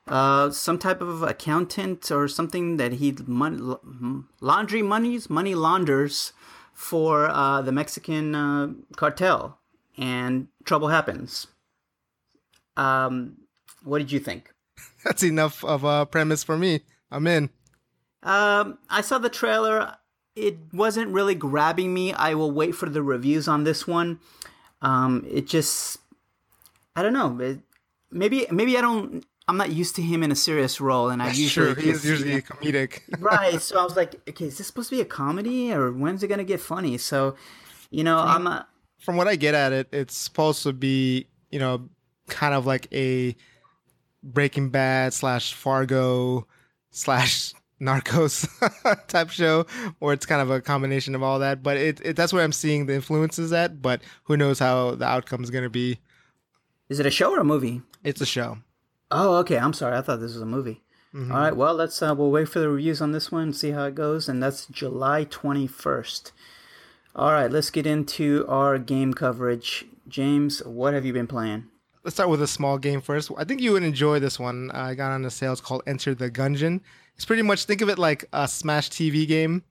[0.09, 6.33] uh, some type of accountant or something that he mon- laundry monies, money launders
[6.75, 9.59] for uh, the Mexican uh, cartel.
[9.97, 11.47] And trouble happens.
[12.77, 13.37] Um,
[13.85, 14.53] what did you think?
[15.05, 16.81] That's enough of a premise for me.
[17.11, 17.51] I'm in.
[18.23, 19.97] Um, I saw the trailer.
[20.35, 22.13] It wasn't really grabbing me.
[22.15, 24.21] I will wait for the reviews on this one.
[24.81, 25.99] Um, it just,
[26.97, 27.39] I don't know.
[27.39, 27.61] It,
[28.11, 29.25] maybe, maybe I don't.
[29.49, 31.83] I'm not used to him in a serious role, and I That's usually true.
[31.83, 33.01] He's usually comedic.
[33.19, 33.61] right.
[33.61, 36.29] So I was like, okay, is this supposed to be a comedy, or when's it
[36.29, 36.97] gonna get funny?
[36.99, 37.37] So,
[37.91, 38.67] you know, I'm a,
[38.99, 41.89] From what I get at it, it's supposed to be you know
[42.29, 43.35] kind of like a
[44.23, 46.47] Breaking Bad slash Fargo
[46.91, 47.53] slash
[47.83, 48.47] Narcos
[49.09, 49.67] type show,
[49.99, 51.65] where it's kind of a combination of all that.
[51.65, 53.83] But it, it that's where I'm seeing the influences at.
[53.83, 55.99] But who knows how the outcome is going to be?
[56.89, 57.81] is it a show or a movie?
[58.05, 58.59] It's a show.
[59.13, 59.59] Oh, okay.
[59.59, 59.97] I'm sorry.
[59.97, 60.83] I thought this was a movie.
[61.15, 61.55] All right.
[61.55, 64.31] Well, let's uh, we'll wait for the reviews on this one, see how it goes,
[64.31, 66.33] and that's July 21st.
[67.15, 67.51] All right.
[67.51, 69.85] Let's get into our game coverage.
[70.09, 71.67] James, what have you been playing?
[72.03, 73.31] Let's start with a small game first.
[73.37, 74.71] I think you would enjoy this one.
[74.73, 75.53] I got on the sale.
[75.53, 76.81] It's called Enter the Gungeon.
[77.15, 79.63] It's pretty much think of it like a Smash TV game,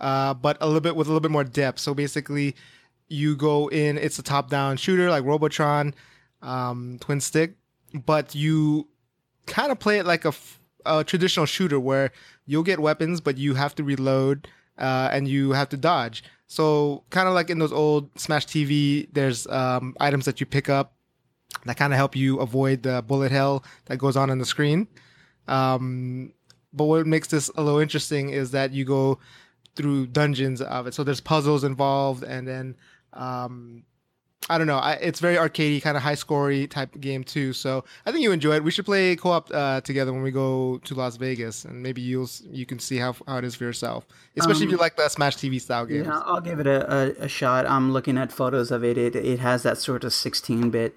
[0.00, 1.78] uh, but a little bit with a little bit more depth.
[1.78, 2.56] So basically,
[3.08, 3.96] you go in.
[3.98, 5.94] It's a top-down shooter like Robotron,
[6.42, 7.54] um, twin stick,
[7.94, 8.88] but you
[9.46, 10.32] kind of play it like a,
[11.04, 12.10] traditional shooter where
[12.44, 16.24] you'll get weapons, but you have to reload uh, and you have to dodge.
[16.48, 20.68] So kind of like in those old Smash TV, there's um, items that you pick
[20.68, 20.94] up
[21.64, 24.88] that kind of help you avoid the bullet hell that goes on on the screen.
[25.48, 26.32] Um,
[26.72, 29.18] but what makes this a little interesting is that you go
[29.76, 30.94] through dungeons of it.
[30.94, 32.76] So there's puzzles involved, and then
[33.12, 33.84] um,
[34.50, 34.78] I don't know.
[34.78, 37.52] I, it's very arcadey, kind of high scorey type game too.
[37.52, 38.64] So I think you enjoy it.
[38.64, 42.28] We should play co-op uh, together when we go to Las Vegas, and maybe you'll
[42.50, 44.06] you can see how, how it is for yourself.
[44.36, 46.06] Especially um, if you um, like the Smash TV style games.
[46.06, 47.66] Yeah, I'll give it a, a, a, shot.
[47.66, 48.98] I'm looking at photos of it.
[48.98, 50.96] It it has that sort of 16-bit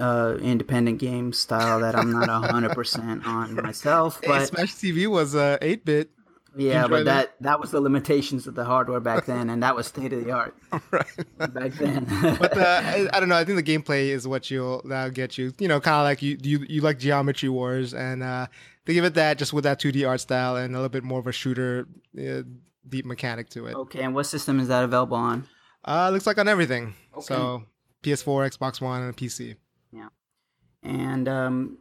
[0.00, 4.20] uh, independent game style that I'm not 100 percent on myself.
[4.26, 6.10] But hey, Smash TV was a uh, 8-bit.
[6.58, 9.86] Yeah, but that that was the limitations of the hardware back then, and that was
[9.86, 10.56] state of the art
[11.38, 12.04] back then.
[12.40, 13.36] but uh, I, I, don't know.
[13.36, 15.52] I think the gameplay is what you'll that'll get you.
[15.60, 18.48] You know, kind of like you, you you like Geometry Wars, and uh,
[18.86, 21.20] they give it that just with that 2D art style and a little bit more
[21.20, 21.86] of a shooter
[22.18, 22.42] uh,
[22.88, 23.76] deep mechanic to it.
[23.76, 25.46] Okay, and what system is that available on?
[25.84, 26.92] Uh, looks like on everything.
[27.14, 27.24] Okay.
[27.24, 27.62] So
[28.02, 29.54] PS4, Xbox One, and PC.
[29.92, 30.08] Yeah,
[30.82, 31.78] and um,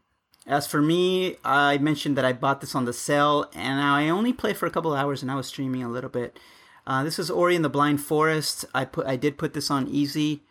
[0.47, 4.31] as for me, I mentioned that I bought this on the sale, and I only
[4.31, 6.39] played for a couple hours, and I was streaming a little bit.
[6.87, 8.63] Uh, this is Ori and the Blind Forest.
[8.73, 10.43] I put I did put this on easy,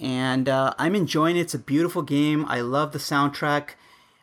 [0.00, 1.40] and uh, I'm enjoying it.
[1.40, 2.44] It's a beautiful game.
[2.48, 3.70] I love the soundtrack.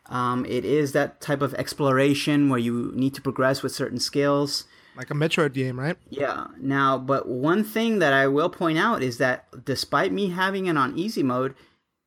[0.06, 4.66] Um, it is that type of exploration where you need to progress with certain skills.
[4.96, 5.98] Like a Metroid game, right?
[6.10, 6.48] Yeah.
[6.58, 10.78] Now, but one thing that I will point out is that despite me having it
[10.78, 11.56] on easy mode,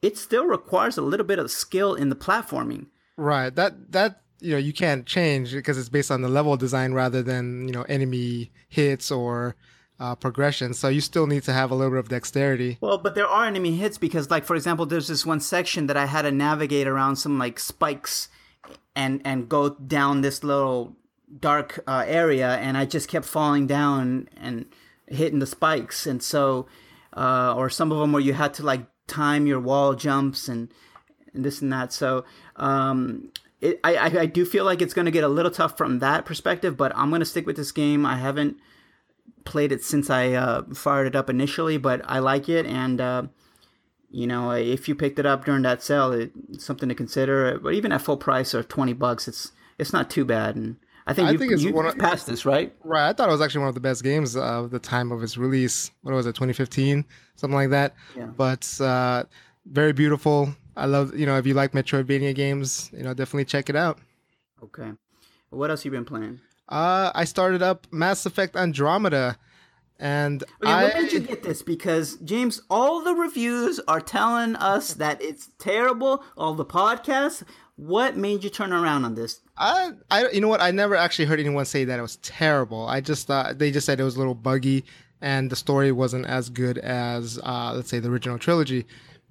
[0.01, 2.87] it still requires a little bit of skill in the platforming.
[3.17, 3.55] Right.
[3.55, 7.23] That that you know you can't change because it's based on the level design rather
[7.23, 9.57] than you know enemy hits or
[10.01, 10.75] uh, progression.
[10.75, 12.79] So you still need to have a little bit of dexterity.
[12.81, 15.97] Well, but there are enemy hits because, like for example, there's this one section that
[15.97, 18.29] I had to navigate around some like spikes
[18.97, 20.97] and and go down this little
[21.39, 24.67] dark uh, area, and I just kept falling down and
[25.07, 26.67] hitting the spikes, and so
[27.17, 30.73] uh, or some of them where you had to like time your wall jumps and
[31.35, 31.93] and this and that.
[31.93, 32.25] So
[32.57, 36.01] um, it, I, I do feel like it's going to get a little tough from
[36.01, 38.05] that perspective, but I'm going to stick with this game.
[38.05, 38.57] I haven't
[39.45, 43.23] played it since I uh, fired it up initially, but I like it, and uh,
[44.11, 47.59] you know, if you picked it up during that sale, it's something to consider.
[47.59, 50.57] But even at full price or twenty bucks, it's it's not too bad.
[50.57, 52.75] And I think I you, think it's you one of, passed this, right?
[52.85, 53.09] Right.
[53.09, 55.37] I thought it was actually one of the best games of the time of its
[55.37, 55.91] release.
[56.03, 57.05] What was it, 2015,
[57.37, 57.95] something like that?
[58.17, 58.27] Yeah.
[58.27, 59.25] But uh,
[59.67, 60.55] very beautiful.
[60.77, 63.99] I love, you know, if you like Metroidvania games, you know, definitely check it out.
[64.63, 64.93] Okay.
[65.51, 66.41] What else you been playing?
[66.69, 69.37] Uh, I started up Mass Effect Andromeda.
[69.99, 70.85] And okay, I...
[70.85, 71.63] what made you get this?
[71.63, 76.25] Because James, all the reviews are telling us that it's terrible.
[76.37, 77.45] All the podcasts.
[77.77, 79.41] What made you turn around on this?
[79.57, 80.61] I, I, you know what?
[80.61, 82.87] I never actually heard anyone say that it was terrible.
[82.87, 84.85] I just thought they just said it was a little buggy,
[85.21, 88.87] and the story wasn't as good as, uh, let's say, the original trilogy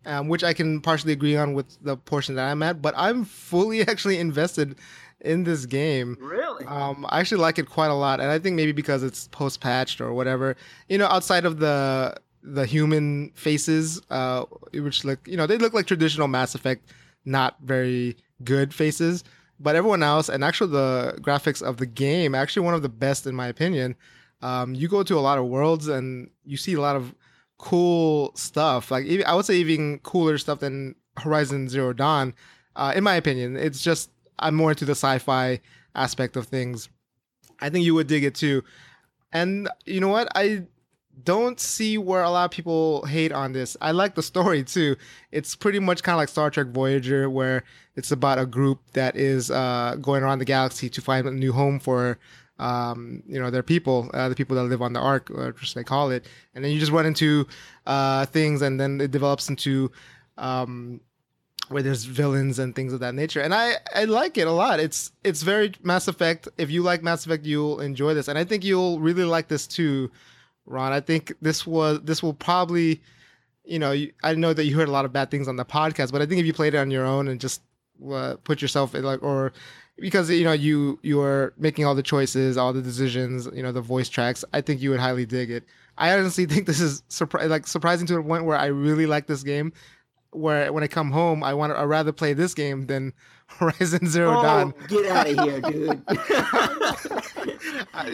[0.05, 2.81] um, which I can partially agree on with the portion that I'm at.
[2.81, 4.75] But I'm fully actually invested
[5.21, 6.17] in this game.
[6.19, 6.65] Really?
[6.65, 9.61] Um, I actually like it quite a lot, and I think maybe because it's post
[9.61, 10.55] patched or whatever.
[10.89, 15.73] You know, outside of the the human faces, uh, which look, you know, they look
[15.73, 16.91] like traditional Mass Effect,
[17.23, 19.23] not very good faces.
[19.59, 23.27] But everyone else, and actually the graphics of the game, actually one of the best
[23.27, 23.95] in my opinion.
[24.41, 27.13] Um, you go to a lot of worlds and you see a lot of
[27.61, 28.91] cool stuff.
[28.91, 32.33] Like I would say even cooler stuff than Horizon Zero Dawn.
[32.75, 35.61] Uh, in my opinion, it's just I'm more into the sci-fi
[35.95, 36.89] aspect of things.
[37.59, 38.63] I think you would dig it too.
[39.31, 40.27] And you know what?
[40.35, 40.63] I
[41.23, 43.77] don't see where a lot of people hate on this.
[43.79, 44.95] I like the story too.
[45.31, 47.63] It's pretty much kind of like Star Trek Voyager, where
[47.95, 51.53] it's about a group that is uh, going around the galaxy to find a new
[51.53, 52.17] home for
[52.61, 55.73] um, you know, their people, uh, the people that live on the ark, or just
[55.73, 56.27] they call it.
[56.53, 57.47] And then you just run into
[57.87, 59.91] uh, things, and then it develops into
[60.37, 61.01] um,
[61.69, 63.41] where there's villains and things of that nature.
[63.41, 64.79] And I, I like it a lot.
[64.79, 66.47] It's it's very Mass Effect.
[66.59, 69.65] If you like Mass Effect, you'll enjoy this, and I think you'll really like this
[69.65, 70.11] too,
[70.67, 70.93] Ron.
[70.93, 73.01] I think this was this will probably,
[73.65, 76.11] you know, I know that you heard a lot of bad things on the podcast,
[76.11, 77.63] but I think if you played it on your own and just
[78.07, 79.51] uh, put yourself in like or
[79.97, 83.71] because you know you you are making all the choices, all the decisions, you know
[83.71, 84.43] the voice tracks.
[84.53, 85.63] I think you would highly dig it.
[85.97, 89.27] I honestly think this is surpri- like surprising to the point where I really like
[89.27, 89.73] this game.
[90.31, 93.13] Where when I come home, I want to I rather play this game than
[93.47, 94.73] Horizon Zero oh, Dawn.
[94.87, 96.01] Get out of here, dude.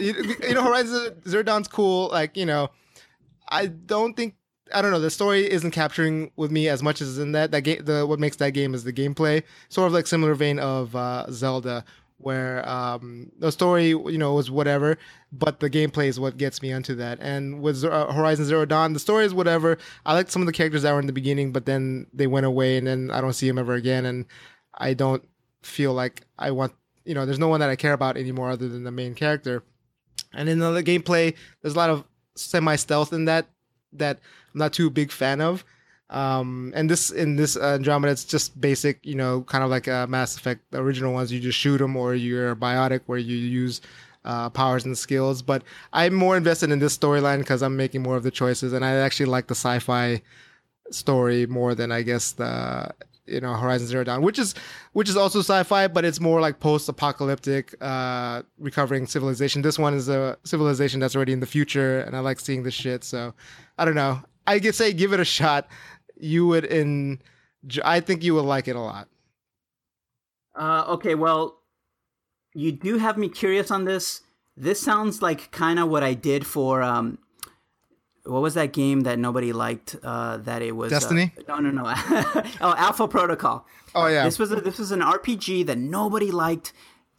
[0.00, 2.08] you, you know, Horizon Zero Dawn's cool.
[2.08, 2.70] Like you know,
[3.48, 4.34] I don't think
[4.72, 5.00] I don't know.
[5.00, 7.50] The story isn't capturing with me as much as in that.
[7.50, 9.42] That game, the what makes that game is the gameplay.
[9.68, 11.84] Sort of like similar vein of uh, Zelda,
[12.18, 14.98] where um, the story, you know, was whatever,
[15.32, 17.18] but the gameplay is what gets me onto that.
[17.20, 19.78] And with uh, Horizon Zero Dawn, the story is whatever.
[20.04, 22.46] I like some of the characters that were in the beginning, but then they went
[22.46, 24.26] away, and then I don't see them ever again, and
[24.74, 25.24] I don't
[25.62, 26.72] feel like I want.
[27.04, 29.62] You know, there's no one that I care about anymore other than the main character.
[30.34, 32.04] And in the gameplay, there's a lot of
[32.36, 33.46] semi stealth in that
[33.92, 34.18] that
[34.54, 35.64] I'm not too big fan of.
[36.10, 39.86] Um, and this in this uh, Andromeda, it's just basic, you know, kind of like
[39.86, 40.62] a Mass Effect.
[40.70, 43.82] The original ones, you just shoot them, or you're a biotic, where you use
[44.24, 45.42] uh, powers and skills.
[45.42, 45.62] But
[45.92, 48.94] I'm more invested in this storyline because I'm making more of the choices, and I
[48.94, 50.22] actually like the sci-fi
[50.90, 52.90] story more than I guess the
[53.28, 54.54] you know Horizon Zero Dawn, which is
[54.92, 59.62] which is also sci-fi, but it's more like post-apocalyptic, uh, recovering civilization.
[59.62, 62.74] This one is a civilization that's already in the future, and I like seeing this
[62.74, 63.04] shit.
[63.04, 63.34] So
[63.78, 64.20] I don't know.
[64.46, 65.68] I could say give it a shot.
[66.18, 67.20] You would in.
[67.84, 69.08] I think you will like it a lot.
[70.54, 71.60] Uh, okay, well,
[72.54, 74.22] you do have me curious on this.
[74.56, 77.18] This sounds like kind of what I did for um,
[78.28, 79.96] what was that game that nobody liked?
[80.02, 81.32] Uh, that it was Destiny.
[81.38, 81.84] Uh, no, no, no.
[82.60, 83.66] oh, Alpha Protocol.
[83.94, 84.24] Oh yeah.
[84.24, 86.72] This was a, this was an RPG that nobody liked,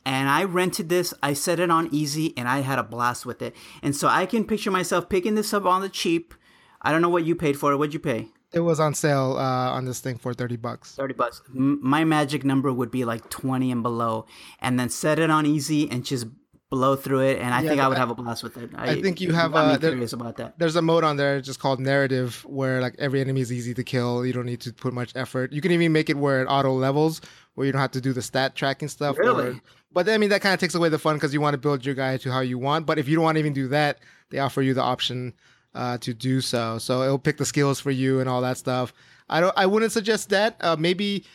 [0.05, 1.13] and I rented this.
[1.23, 3.55] I set it on easy, and I had a blast with it.
[3.81, 6.33] And so I can picture myself picking this up on the cheap.
[6.81, 7.77] I don't know what you paid for it.
[7.77, 8.29] What'd you pay?
[8.51, 10.95] It was on sale uh, on this thing for thirty bucks.
[10.95, 11.41] Thirty bucks.
[11.55, 14.25] M- my magic number would be like twenty and below,
[14.59, 16.27] and then set it on easy and just
[16.69, 17.39] blow through it.
[17.39, 18.69] And I Yeah, think I would I- have a blast with it.
[18.75, 20.59] I think you have, uh, there- curious about that.
[20.59, 23.83] There's a mode on there just called narrative where like every enemy is easy to
[23.83, 24.23] kill.
[24.25, 25.51] You don't need to put much effort.
[25.51, 27.21] You can even make it where it auto levels
[27.55, 29.17] where you don't have to do the stat tracking stuff.
[29.17, 29.61] or- Really?
[29.91, 31.83] but I mean that kind of takes away the fun because you want to build
[31.85, 32.85] your guy to how you want.
[32.85, 33.97] But if you don't want to even do that,
[34.29, 35.33] they offer you the option
[35.75, 36.77] uh, to do so.
[36.77, 38.91] So it'll pick the skills for you and all that stuff.
[39.29, 39.53] I don't.
[39.57, 40.55] I wouldn't suggest that.
[40.61, 41.25] Uh, maybe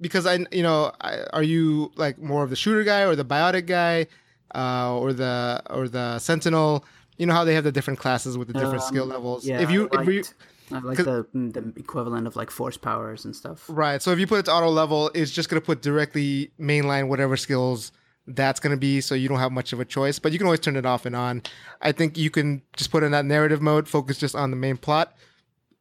[0.00, 3.24] because I, you know, I, are you like more of the shooter guy or the
[3.24, 4.06] biotic guy,
[4.54, 6.84] uh, or the or the sentinel?
[7.18, 9.46] You know how they have the different classes with the different skill Um, levels.
[9.46, 10.24] Yeah, if you I if you
[10.72, 13.64] I like the the equivalent of like force powers and stuff.
[13.68, 17.08] right, so if you put it to auto level, it's just gonna put directly mainline
[17.08, 17.92] whatever skills
[18.26, 19.00] that's gonna be.
[19.00, 21.04] So you don't have much of a choice, but you can always turn it off
[21.06, 21.42] and on.
[21.82, 24.76] I think you can just put in that narrative mode, focus just on the main
[24.76, 25.12] plot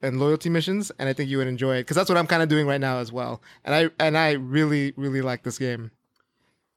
[0.01, 2.41] and loyalty missions, and I think you would enjoy it because that's what I'm kind
[2.41, 3.41] of doing right now as well.
[3.63, 5.91] And I and I really really like this game.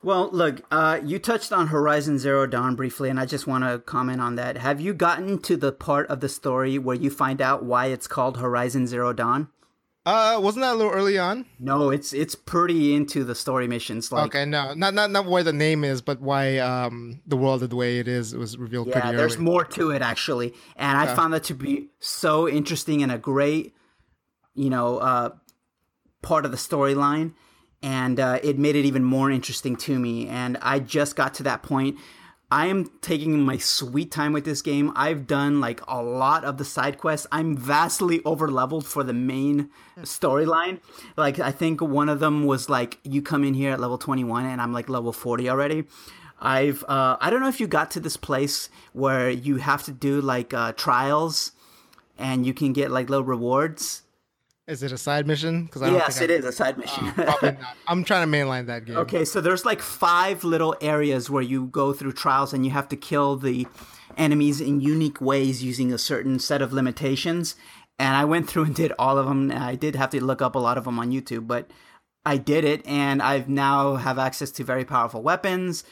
[0.04, 3.78] Well, look, uh, you touched on Horizon Zero Dawn briefly, and I just want to
[3.78, 4.56] comment on that.
[4.56, 8.08] Have you gotten to the part of the story where you find out why it's
[8.08, 9.48] called Horizon Zero Dawn?
[10.04, 11.46] Uh, wasn't that a little early on?
[11.60, 14.10] No, it's it's pretty into the story missions.
[14.10, 17.60] Like, okay, no, not not not where the name is, but why um the world
[17.60, 18.32] the way it is.
[18.32, 19.16] It was revealed yeah, pretty early.
[19.18, 23.18] there's more to it actually, and I found that to be so interesting and a
[23.18, 23.76] great,
[24.54, 25.30] you know, uh,
[26.20, 27.34] part of the storyline,
[27.82, 30.28] and uh, it made it even more interesting to me.
[30.28, 31.98] And I just got to that point.
[32.52, 34.92] I am taking my sweet time with this game.
[34.94, 37.26] I've done like a lot of the side quests.
[37.32, 39.70] I'm vastly over leveled for the main
[40.00, 40.80] storyline.
[41.16, 44.44] Like I think one of them was like you come in here at level 21
[44.44, 45.84] and I'm like level 40 already.
[46.42, 49.92] I've uh, I don't know if you got to this place where you have to
[49.92, 51.52] do like uh, trials
[52.18, 54.02] and you can get like little rewards.
[54.68, 55.64] Is it a side mission?
[55.64, 57.10] Because Yes, think it I, is a side mission.
[57.14, 57.76] Probably not.
[57.88, 58.96] I'm trying to mainline that game.
[58.96, 62.88] Okay, so there's like five little areas where you go through trials and you have
[62.90, 63.66] to kill the
[64.16, 67.56] enemies in unique ways using a certain set of limitations.
[67.98, 69.50] And I went through and did all of them.
[69.50, 71.70] I did have to look up a lot of them on YouTube, but
[72.24, 75.82] I did it, and I've now have access to very powerful weapons.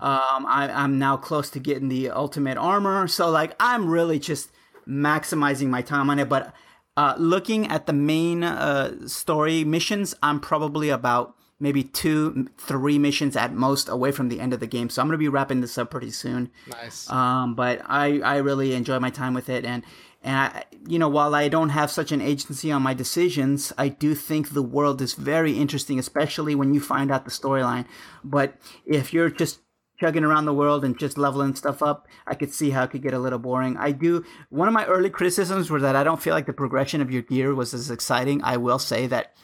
[0.00, 4.52] Um, I, I'm now close to getting the ultimate armor, so like I'm really just
[4.86, 6.28] maximizing my time on it.
[6.28, 6.54] But
[7.00, 13.36] uh, looking at the main uh, story missions, I'm probably about maybe two, three missions
[13.36, 14.90] at most away from the end of the game.
[14.90, 16.50] So I'm gonna be wrapping this up pretty soon.
[16.68, 17.08] Nice.
[17.08, 19.82] Um, but I, I really enjoy my time with it, and
[20.22, 23.88] and I, you know, while I don't have such an agency on my decisions, I
[23.88, 27.86] do think the world is very interesting, especially when you find out the storyline.
[28.22, 29.60] But if you're just
[30.00, 33.02] chugging around the world and just leveling stuff up, I could see how it could
[33.02, 33.76] get a little boring.
[33.76, 34.24] I do.
[34.48, 37.22] One of my early criticisms were that I don't feel like the progression of your
[37.22, 38.42] gear was as exciting.
[38.42, 39.34] I will say that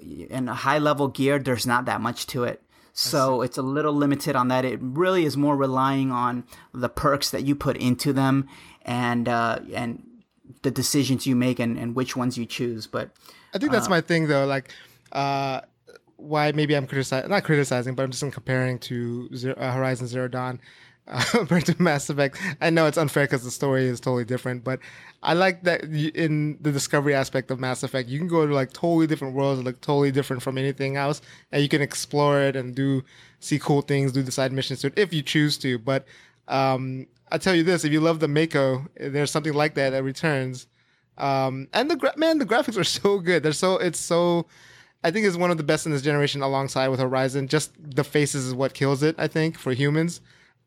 [0.00, 2.62] in a high level gear, there's not that much to it.
[2.94, 4.66] So it's a little limited on that.
[4.66, 6.44] It really is more relying on
[6.74, 8.48] the perks that you put into them
[8.82, 10.06] and uh, and
[10.60, 12.86] the decisions you make and, and which ones you choose.
[12.86, 13.10] But
[13.54, 14.44] I think that's my thing though.
[14.44, 14.70] Like,
[15.12, 15.62] uh,
[16.22, 20.28] why maybe I'm criticizing, not criticizing, but I'm just comparing to Zero, uh, Horizon Zero
[20.28, 20.60] Dawn
[21.08, 22.38] uh, compared to Mass Effect.
[22.60, 24.78] I know it's unfair because the story is totally different, but
[25.22, 28.54] I like that you, in the discovery aspect of Mass Effect, you can go to
[28.54, 31.20] like totally different worlds, that look totally different from anything else,
[31.50, 33.02] and you can explore it and do
[33.40, 35.78] see cool things, do the side missions to it if you choose to.
[35.78, 36.06] But
[36.48, 40.02] um, I tell you this: if you love the Mako, there's something like that that
[40.04, 40.66] returns.
[41.18, 43.42] Um, and the gra- man, the graphics are so good.
[43.42, 44.46] They're so it's so.
[45.04, 47.48] I think is one of the best in this generation, alongside with Horizon.
[47.48, 49.16] Just the faces is what kills it.
[49.18, 50.20] I think for humans,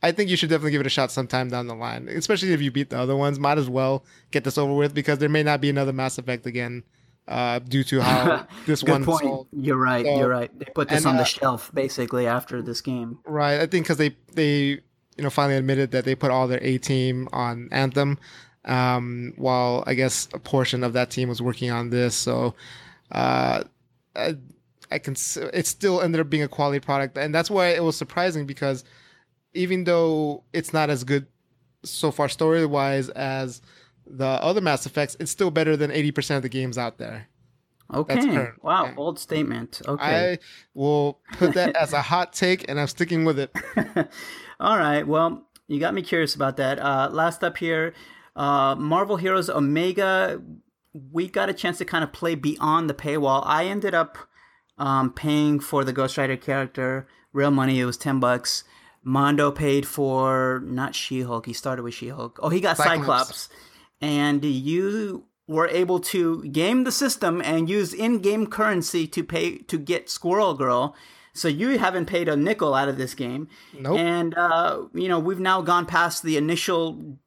[0.03, 2.07] I think you should definitely give it a shot sometime down the line.
[2.09, 5.19] Especially if you beat the other ones, might as well get this over with because
[5.19, 6.83] there may not be another Mass Effect again
[7.27, 9.21] uh, due to how this Good one point.
[9.21, 9.47] sold.
[9.51, 10.05] You're right.
[10.05, 10.57] So- you're right.
[10.59, 13.19] They put this and, on uh, the shelf basically after this game.
[13.25, 13.59] Right.
[13.61, 14.81] I think because they they
[15.17, 18.19] you know finally admitted that they put all their A team on Anthem,
[18.65, 22.15] um, while I guess a portion of that team was working on this.
[22.15, 22.53] So,
[23.11, 23.63] uh,
[24.15, 24.35] I,
[24.91, 25.15] I can
[25.53, 28.83] it still ended up being a quality product, and that's why it was surprising because
[29.53, 31.27] even though it's not as good
[31.83, 33.61] so far story wise as
[34.05, 37.27] the other Mass Effects, it's still better than eighty percent of the games out there.
[37.93, 38.47] Okay.
[38.61, 38.85] Wow.
[38.85, 38.91] Yeah.
[38.93, 39.81] Bold statement.
[39.87, 40.33] Okay.
[40.33, 40.39] I
[40.73, 43.51] will put that as a hot take, and I'm sticking with it.
[44.59, 45.05] All right.
[45.05, 46.79] Well, you got me curious about that.
[46.79, 47.93] Uh, last up here,
[48.35, 50.41] uh, Marvel Heroes Omega.
[51.11, 53.43] We got a chance to kind of play beyond the paywall.
[53.45, 54.17] I ended up
[54.77, 57.81] um, paying for the Ghost Rider character, real money.
[57.81, 58.63] It was ten bucks.
[59.03, 61.45] Mondo paid for not She Hulk.
[61.45, 62.39] He started with She Hulk.
[62.41, 62.97] Oh, he got Cyclops.
[62.97, 63.49] Cyclops.
[63.99, 69.77] And you were able to game the system and use in-game currency to pay to
[69.77, 70.95] get Squirrel Girl.
[71.33, 73.49] So you haven't paid a nickel out of this game.
[73.77, 73.99] Nope.
[73.99, 77.19] And uh, you know we've now gone past the initial,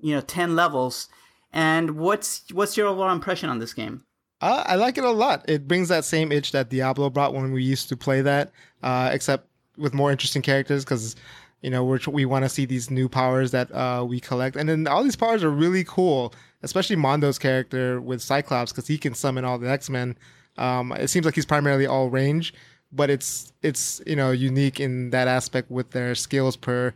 [0.00, 1.08] you know, ten levels.
[1.52, 4.04] And what's what's your overall impression on this game?
[4.40, 5.44] Uh, I like it a lot.
[5.48, 8.50] It brings that same itch that Diablo brought when we used to play that,
[8.82, 9.46] uh, except
[9.76, 11.14] with more interesting characters because,
[11.60, 14.56] you know, we're, we want to see these new powers that uh, we collect.
[14.56, 18.98] And then all these powers are really cool, especially Mondo's character with Cyclops because he
[18.98, 20.16] can summon all the X Men.
[20.58, 22.52] Um, it seems like he's primarily all range,
[22.90, 26.92] but it's it's you know unique in that aspect with their skills per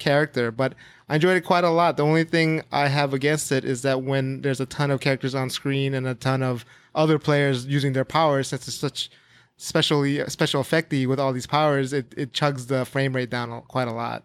[0.00, 0.50] character.
[0.50, 0.74] But
[1.08, 1.96] I enjoyed it quite a lot.
[1.96, 5.34] The only thing I have against it is that when there's a ton of characters
[5.34, 9.10] on screen and a ton of other players using their powers, since it's such
[9.56, 13.88] specially special effecty with all these powers, it, it chugs the frame rate down quite
[13.88, 14.24] a lot.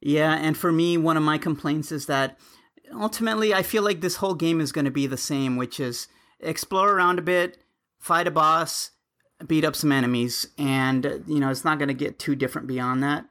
[0.00, 2.36] Yeah, and for me, one of my complaints is that
[2.92, 6.08] ultimately I feel like this whole game is going to be the same, which is
[6.40, 7.58] explore around a bit,
[7.98, 8.90] fight a boss,
[9.46, 13.02] beat up some enemies, and you know it's not going to get too different beyond
[13.02, 13.26] that.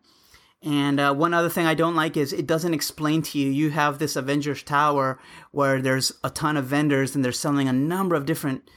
[0.64, 3.50] And uh, one other thing I don't like is it doesn't explain to you.
[3.50, 5.20] You have this Avengers Tower
[5.52, 8.70] where there's a ton of vendors and they're selling a number of different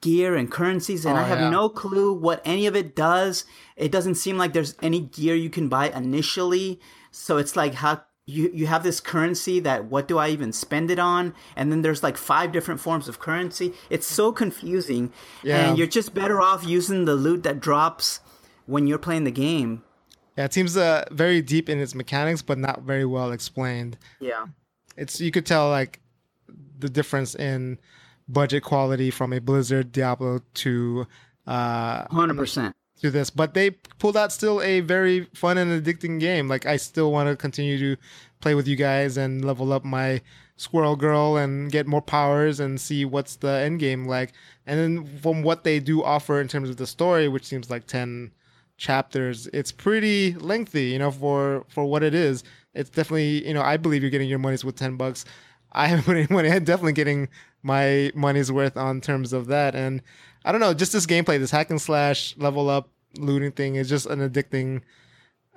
[0.00, 1.50] gear and currencies, and Oh, I have yeah.
[1.50, 3.44] no clue what any of it does.
[3.76, 6.80] It doesn't seem like there's any gear you can buy initially.
[7.10, 10.90] So it's like how you you have this currency that what do I even spend
[10.90, 11.34] it on?
[11.54, 13.74] And then there's like five different forms of currency.
[13.90, 15.12] It's so confusing.
[15.42, 15.68] Yeah.
[15.68, 18.20] And you're just better off using the loot that drops
[18.66, 19.82] when you're playing the game.
[20.36, 23.98] Yeah, it seems uh, very deep in its mechanics, but not very well explained.
[24.20, 24.46] Yeah.
[24.96, 26.00] It's you could tell like
[26.78, 27.78] the difference in
[28.28, 31.06] budget quality from a Blizzard Diablo to
[31.46, 32.72] uh, 100%.
[33.00, 36.48] to this, but they pulled out still a very fun and addicting game.
[36.48, 38.00] Like I still want to continue to
[38.40, 40.20] play with you guys and level up my
[40.56, 44.32] Squirrel Girl and get more powers and see what's the end game like.
[44.66, 47.86] And then from what they do offer in terms of the story, which seems like
[47.86, 48.32] ten
[48.82, 50.86] chapters, it's pretty lengthy.
[50.86, 52.42] You know, for for what it is,
[52.74, 55.24] it's definitely you know I believe you're getting your money's with ten bucks.
[55.70, 56.50] I haven't put any money.
[56.50, 57.28] I'm definitely getting
[57.62, 59.74] my money's worth on terms of that.
[59.74, 60.02] And
[60.44, 63.88] I don't know, just this gameplay, this hack and slash level up looting thing is
[63.88, 64.82] just an addicting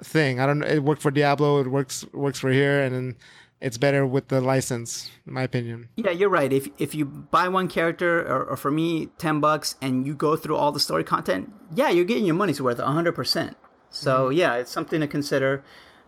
[0.03, 0.39] thing.
[0.39, 0.67] I don't know.
[0.67, 1.59] It worked for Diablo.
[1.59, 3.15] It works works for here, and then
[3.61, 5.89] it's better with the license, in my opinion.
[5.95, 6.51] Yeah, you're right.
[6.51, 10.35] If if you buy one character, or, or for me, ten bucks, and you go
[10.35, 13.57] through all the story content, yeah, you're getting your money's worth, hundred percent.
[13.89, 15.63] So yeah, it's something to consider.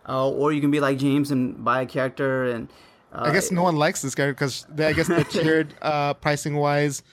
[0.07, 2.69] Uh, or you can be like James and buy a character, and
[3.11, 6.55] uh, I guess no one likes this character because I guess they're tiered uh, pricing
[6.55, 7.03] wise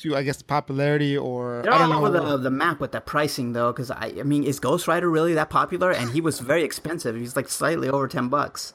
[0.00, 2.06] to I guess popularity or they're I don't all know.
[2.06, 3.72] over the, the map with the pricing though.
[3.72, 5.90] Because I, I mean, is Ghost Rider really that popular?
[5.90, 7.16] And he was very expensive.
[7.16, 8.74] He's like slightly over ten bucks.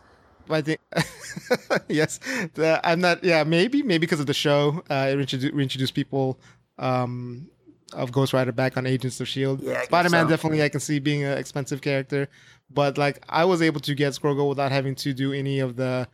[0.54, 0.80] I think
[1.88, 2.20] yes,
[2.56, 3.24] the, I'm not.
[3.24, 6.40] Yeah, maybe maybe because of the show, uh, it reintroduced, reintroduced people
[6.78, 7.48] um,
[7.94, 9.62] of Ghost Rider back on Agents of Shield.
[9.62, 10.30] Yeah, Spider Man so.
[10.30, 12.28] definitely I can see being an expensive character,
[12.70, 16.08] but like I was able to get Squirrel without having to do any of the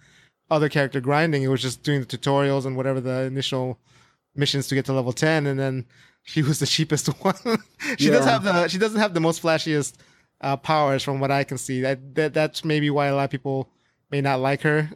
[0.49, 1.43] other character grinding.
[1.43, 3.77] It was just doing the tutorials and whatever the initial
[4.35, 5.85] missions to get to level ten, and then
[6.23, 7.35] she was the cheapest one.
[7.97, 8.31] she does Yeah.
[8.31, 9.95] have the she doesn't have the most flashiest
[10.41, 11.81] uh, powers from what I can see.
[11.81, 13.69] That, that that's maybe why a lot of people
[14.11, 14.89] may not like her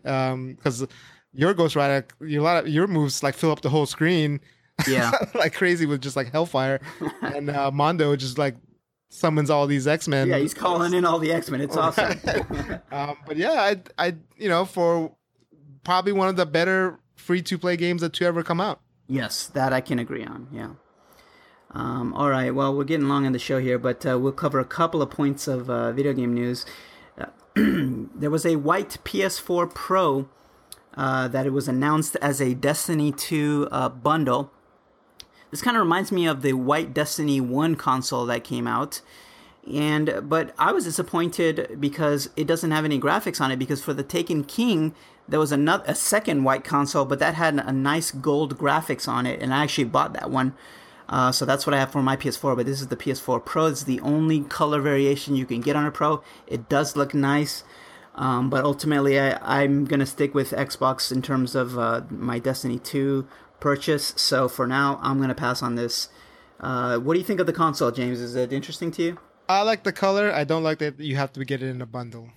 [0.56, 0.86] because
[1.34, 4.40] your Ghost Rider, your, a lot of your moves like fill up the whole screen
[4.88, 6.80] Yeah, like crazy with just like Hellfire,
[7.22, 8.56] and uh, Mondo just like
[9.10, 10.28] summons all these X Men.
[10.28, 11.62] yeah, he's calling in all the X Men.
[11.62, 12.20] It's awesome.
[12.92, 15.12] um, but yeah, I I you know for
[15.84, 18.82] probably one of the better free to play games that to ever come out.
[19.08, 20.48] Yes, that I can agree on.
[20.52, 20.72] Yeah.
[21.74, 22.54] Um, all right.
[22.54, 25.10] Well, we're getting long on the show here, but uh, we'll cover a couple of
[25.10, 26.66] points of uh, video game news.
[27.56, 30.30] There was a white PS4 Pro
[30.96, 34.52] uh, that it was announced as a Destiny 2 uh, bundle.
[35.50, 39.02] this kind of reminds me of the White Destiny 1 console that came out.
[39.72, 43.94] And but I was disappointed because it doesn't have any graphics on it because for
[43.94, 44.96] the Taken King
[45.28, 49.28] there was another a second white console but that had a nice gold graphics on
[49.28, 50.56] it and I actually bought that one.
[51.12, 53.66] Uh, so that's what I have for my PS4, but this is the PS4 Pro.
[53.66, 56.24] It's the only color variation you can get on a Pro.
[56.48, 57.64] It does look nice.
[58.16, 62.40] Um, but ultimately, I, am going to stick with Xbox in terms of uh, my
[62.40, 63.28] Destiny 2
[63.60, 64.14] purchase.
[64.18, 66.10] So for now, I'm going to pass on this.
[66.60, 68.20] Uh, what do you think of the console, James?
[68.20, 69.18] Is it interesting to you?
[69.50, 70.32] I like the color.
[70.34, 72.30] I don't like that you have to get it in a bundle.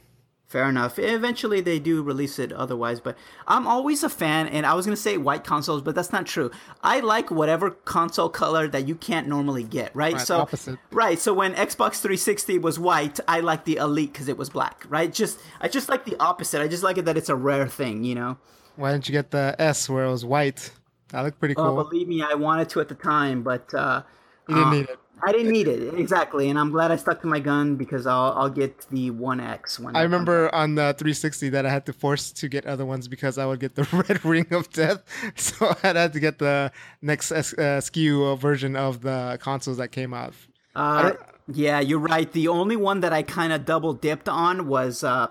[0.46, 0.98] Fair enough.
[0.98, 3.16] Eventually, they do release it otherwise, but
[3.48, 6.26] I'm always a fan, and I was going to say white consoles, but that's not
[6.26, 6.50] true.
[6.82, 10.12] I like whatever console color that you can't normally get, right?
[10.12, 10.78] right so, opposite.
[10.92, 11.18] right.
[11.18, 15.12] So when Xbox 360 was white, I like the Elite because it was black, right?
[15.12, 16.60] Just I just like the opposite.
[16.60, 18.36] I just like it that it's a rare thing, you know.
[18.76, 20.70] Why didn't you get the S where it was white?
[21.08, 21.78] That looked pretty oh, cool.
[21.80, 24.02] Oh, believe me, I wanted to at the time, but uh,
[24.48, 24.98] you didn't uh, need it.
[25.22, 28.32] I didn't need it exactly, and I'm glad I stuck to my gun because I'll
[28.36, 31.92] I'll get the One X when I remember on the 360 that I had to
[31.92, 35.02] force to get other ones because I would get the Red Ring of Death,
[35.36, 40.12] so I had to get the next uh, SKU version of the consoles that came
[40.12, 40.34] out.
[40.74, 41.12] Uh,
[41.52, 42.30] yeah, you're right.
[42.32, 45.28] The only one that I kind of double dipped on was uh,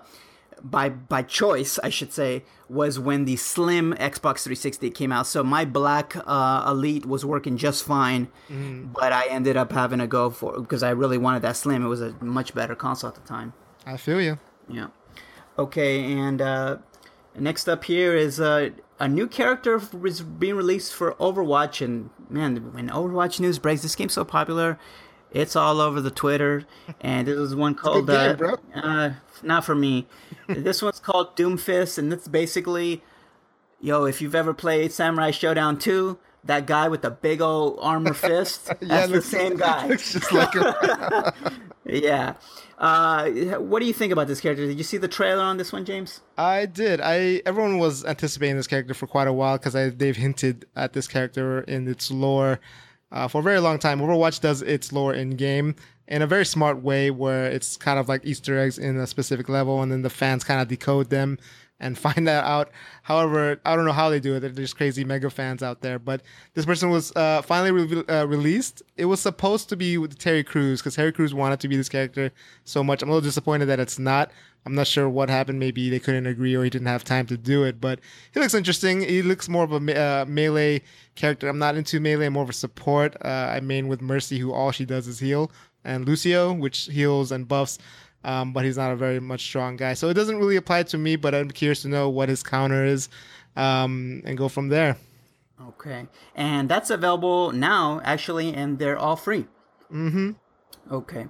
[0.62, 5.26] by by choice, I should say, was when the slim Xbox 360 came out.
[5.26, 8.92] So my black uh, Elite was working just fine, mm.
[8.92, 11.84] but I ended up having to go for because I really wanted that slim.
[11.84, 13.52] It was a much better console at the time.
[13.86, 14.38] I feel you.
[14.68, 14.88] Yeah.
[15.58, 16.78] Okay, and uh,
[17.38, 22.72] next up here is uh, a new character is being released for Overwatch, and man,
[22.72, 24.78] when Overwatch news breaks, this game's so popular.
[25.34, 26.64] It's all over the Twitter,
[27.00, 29.12] and this is one called game, uh, uh,
[29.42, 30.06] not for me.
[30.46, 33.02] this one's called Doomfist, and it's basically,
[33.80, 38.14] yo, if you've ever played Samurai Shodown 2, that guy with the big old armor
[38.14, 39.88] fist, that's yeah, the same guy.
[39.88, 40.72] Looks just like him.
[41.84, 42.34] yeah.
[42.78, 44.66] Uh, what do you think about this character?
[44.66, 46.20] Did you see the trailer on this one, James?
[46.38, 47.00] I did.
[47.00, 51.08] I everyone was anticipating this character for quite a while because they've hinted at this
[51.08, 52.60] character in its lore
[53.14, 54.00] uh, for a very long time.
[54.00, 55.74] Overwatch does its lore in game
[56.06, 59.48] in a very smart way where it's kind of like Easter eggs in a specific
[59.48, 61.38] level, and then the fans kind of decode them
[61.80, 62.70] and find that out.
[63.02, 64.54] However, I don't know how they do it.
[64.54, 65.98] There's crazy mega fans out there.
[65.98, 66.22] But
[66.54, 68.82] this person was uh, finally re- uh, released.
[68.96, 71.88] It was supposed to be with Terry Crews because Terry Crews wanted to be this
[71.88, 72.30] character
[72.64, 73.02] so much.
[73.02, 74.30] I'm a little disappointed that it's not.
[74.66, 75.60] I'm not sure what happened.
[75.60, 77.80] Maybe they couldn't agree or he didn't have time to do it.
[77.80, 78.00] But
[78.32, 79.02] he looks interesting.
[79.02, 80.82] He looks more of a me- uh, melee
[81.14, 81.48] character.
[81.48, 82.26] I'm not into melee.
[82.26, 83.16] I'm more of a support.
[83.22, 85.52] Uh, I main with Mercy, who all she does is heal,
[85.84, 87.78] and Lucio, which heals and buffs.
[88.24, 89.94] Um, but he's not a very much strong guy.
[89.94, 91.16] So it doesn't really apply to me.
[91.16, 93.08] But I'm curious to know what his counter is,
[93.56, 94.96] um, and go from there.
[95.60, 99.46] Okay, and that's available now actually, and they're all free.
[99.92, 100.32] Mm-hmm.
[100.90, 101.26] Okay.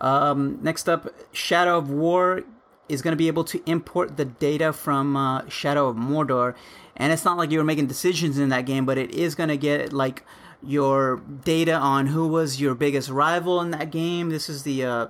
[0.00, 2.42] Um, next up, Shadow of War
[2.88, 6.54] is going to be able to import the data from uh, Shadow of Mordor.
[6.96, 9.48] And it's not like you were making decisions in that game, but it is going
[9.48, 10.24] to get like
[10.62, 14.30] your data on who was your biggest rival in that game.
[14.30, 15.06] This is the uh,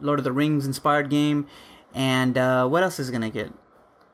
[0.00, 1.46] Lord of the Rings inspired game.
[1.94, 3.52] And uh, what else is to get?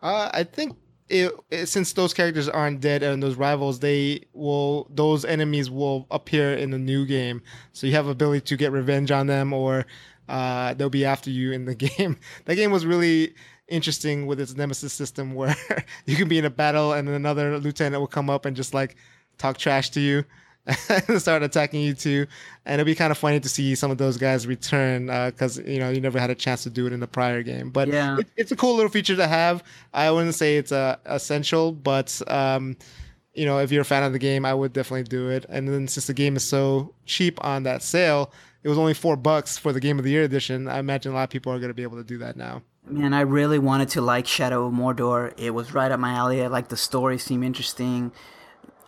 [0.03, 0.77] Uh, I think
[1.09, 6.07] it, it, since those characters aren't dead and those rivals, they will those enemies will
[6.11, 7.43] appear in the new game.
[7.73, 9.87] So you have ability to get revenge on them or
[10.29, 12.19] uh, they'll be after you in the game.
[12.47, 13.35] that game was really
[13.69, 15.57] interesting with its nemesis system where
[16.07, 18.97] you can be in a battle and another lieutenant will come up and just like
[19.39, 20.25] talk trash to you
[21.09, 22.27] and start attacking you too.
[22.65, 25.63] And it'll be kind of funny to see some of those guys return because uh,
[25.63, 27.71] you know you never had a chance to do it in the prior game.
[27.71, 28.19] But yeah.
[28.19, 29.63] it, it's a cool little feature to have.
[29.93, 32.77] I wouldn't say it's uh, essential, but um,
[33.35, 35.45] you know if you're a fan of the game, I would definitely do it.
[35.49, 39.17] And then since the game is so cheap on that sale, it was only four
[39.17, 40.69] bucks for the Game of the Year edition.
[40.69, 42.63] I imagine a lot of people are going to be able to do that now.
[42.87, 45.33] Man, I really wanted to like Shadow of Mordor.
[45.39, 46.43] It was right up my alley.
[46.43, 48.13] I like the story, seemed interesting.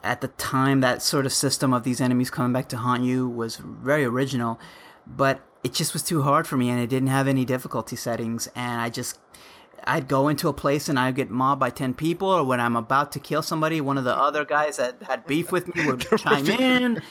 [0.07, 3.28] At the time, that sort of system of these enemies coming back to haunt you
[3.28, 4.61] was very original,
[5.07, 8.48] but it just was too hard for me, and it didn't have any difficulty settings,
[8.54, 9.18] and I just
[9.86, 12.76] I'd go into a place and I'd get mobbed by 10 people, or when I'm
[12.76, 16.00] about to kill somebody, one of the other guys that had beef with me would
[16.18, 17.02] chime in.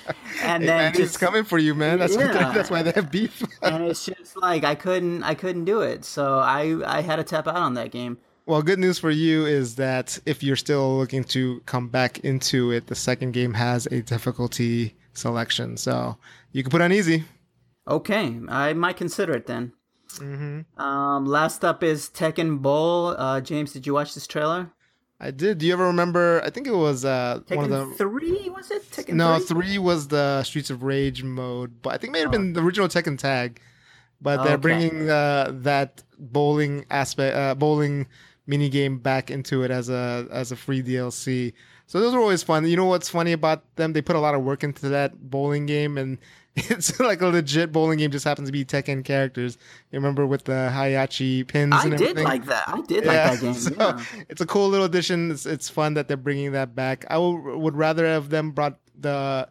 [0.42, 2.00] And hey, then man, just, coming for you, man.
[2.00, 2.52] That's, yeah.
[2.54, 3.44] that's why they have beef.
[3.62, 6.04] and it's just like I couldn't I couldn't do it.
[6.04, 8.18] So I, I had to tap out on that game.
[8.48, 12.72] Well, good news for you is that if you're still looking to come back into
[12.72, 15.78] it, the second game has a difficulty selection.
[15.78, 16.18] So
[16.52, 17.24] you can put on easy.
[17.88, 19.74] Okay, I might consider it then.
[20.18, 20.80] Mm-hmm.
[20.82, 23.16] Um, last up is Tekken Bowl.
[23.18, 24.72] Uh, James, did you watch this trailer?
[25.20, 25.58] I did.
[25.60, 26.42] Do you ever remember?
[26.44, 28.90] I think it was uh, Tekken one of the three was it?
[28.92, 29.46] Tekken no 3?
[29.48, 32.32] three was the Streets of Rage mode, but I think it may have Oh.
[32.34, 33.60] been the original Tekken Tag.
[34.22, 38.08] But they're bringing uh, that bowling aspect, uh, bowling
[38.48, 41.54] mini game back into it as a as a free DLC.
[41.88, 42.66] So those are always fun.
[42.66, 43.94] You know what's funny about them?
[43.94, 46.18] They put a lot of work into that bowling game, and
[46.56, 48.12] it's like a legit bowling game.
[48.12, 49.58] Just happens to be Tekken characters.
[49.92, 51.74] You remember with the Heihachi pins?
[51.74, 52.24] I and did everything?
[52.24, 52.64] like that.
[52.68, 53.54] I did like that game.
[53.54, 54.04] so yeah.
[54.30, 55.32] it's a cool little addition.
[55.32, 57.06] It's, it's fun that they're bringing that back.
[57.10, 59.48] I would rather have them brought the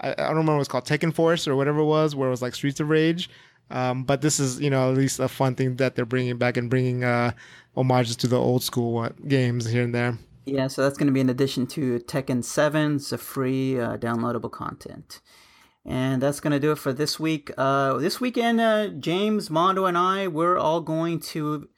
[0.00, 2.30] I, I don't remember what it's called Tekken Force or whatever it was, where it
[2.30, 3.30] was like Streets of Rage.
[3.70, 6.56] Um, but this is you know at least a fun thing that they're bringing back
[6.56, 7.32] and bringing uh,
[7.78, 10.18] homages to the old school games here and there.
[10.44, 12.96] Yeah, so that's going to be in addition to Tekken 7.
[12.96, 15.20] It's a free uh, downloadable content.
[15.84, 17.50] And that's going to do it for this week.
[17.56, 21.68] Uh, this weekend, uh, James, Mondo, and I, we're all going to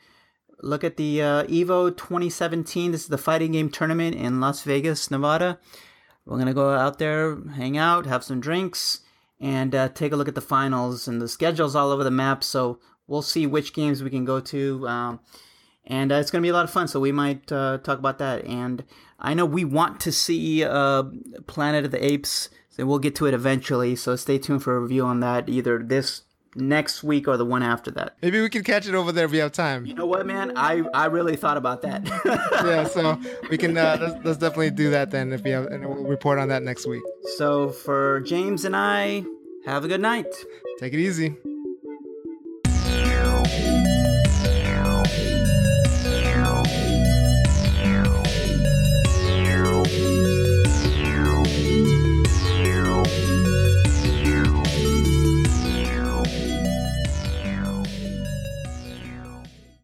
[0.62, 2.92] look at the uh, EVO 2017.
[2.92, 5.59] This is the fighting game tournament in Las Vegas, Nevada.
[6.24, 9.01] We're going to go out there, hang out, have some drinks,
[9.40, 11.09] and uh, take a look at the finals.
[11.09, 12.78] And the schedule's all over the map, so
[13.09, 14.86] we'll see which games we can go to.
[14.86, 15.20] Um,
[15.86, 16.88] and uh, it's going to be a lot of fun.
[16.88, 18.44] So we might uh, talk about that.
[18.44, 18.84] And
[19.18, 21.04] I know we want to see uh,
[21.46, 23.96] Planet of the Apes, so we'll get to it eventually.
[23.96, 26.22] So stay tuned for a review on that, either this
[26.56, 28.16] next week or the one after that.
[28.22, 29.86] Maybe we can catch it over there if we have time.
[29.86, 30.52] You know what, man?
[30.56, 32.04] I I really thought about that.
[32.64, 33.20] yeah, so
[33.50, 36.38] we can uh, let's, let's definitely do that then if we have, and we'll report
[36.38, 37.02] on that next week.
[37.36, 39.24] so for James and I,
[39.66, 40.26] have a good night.
[40.78, 41.36] Take it easy.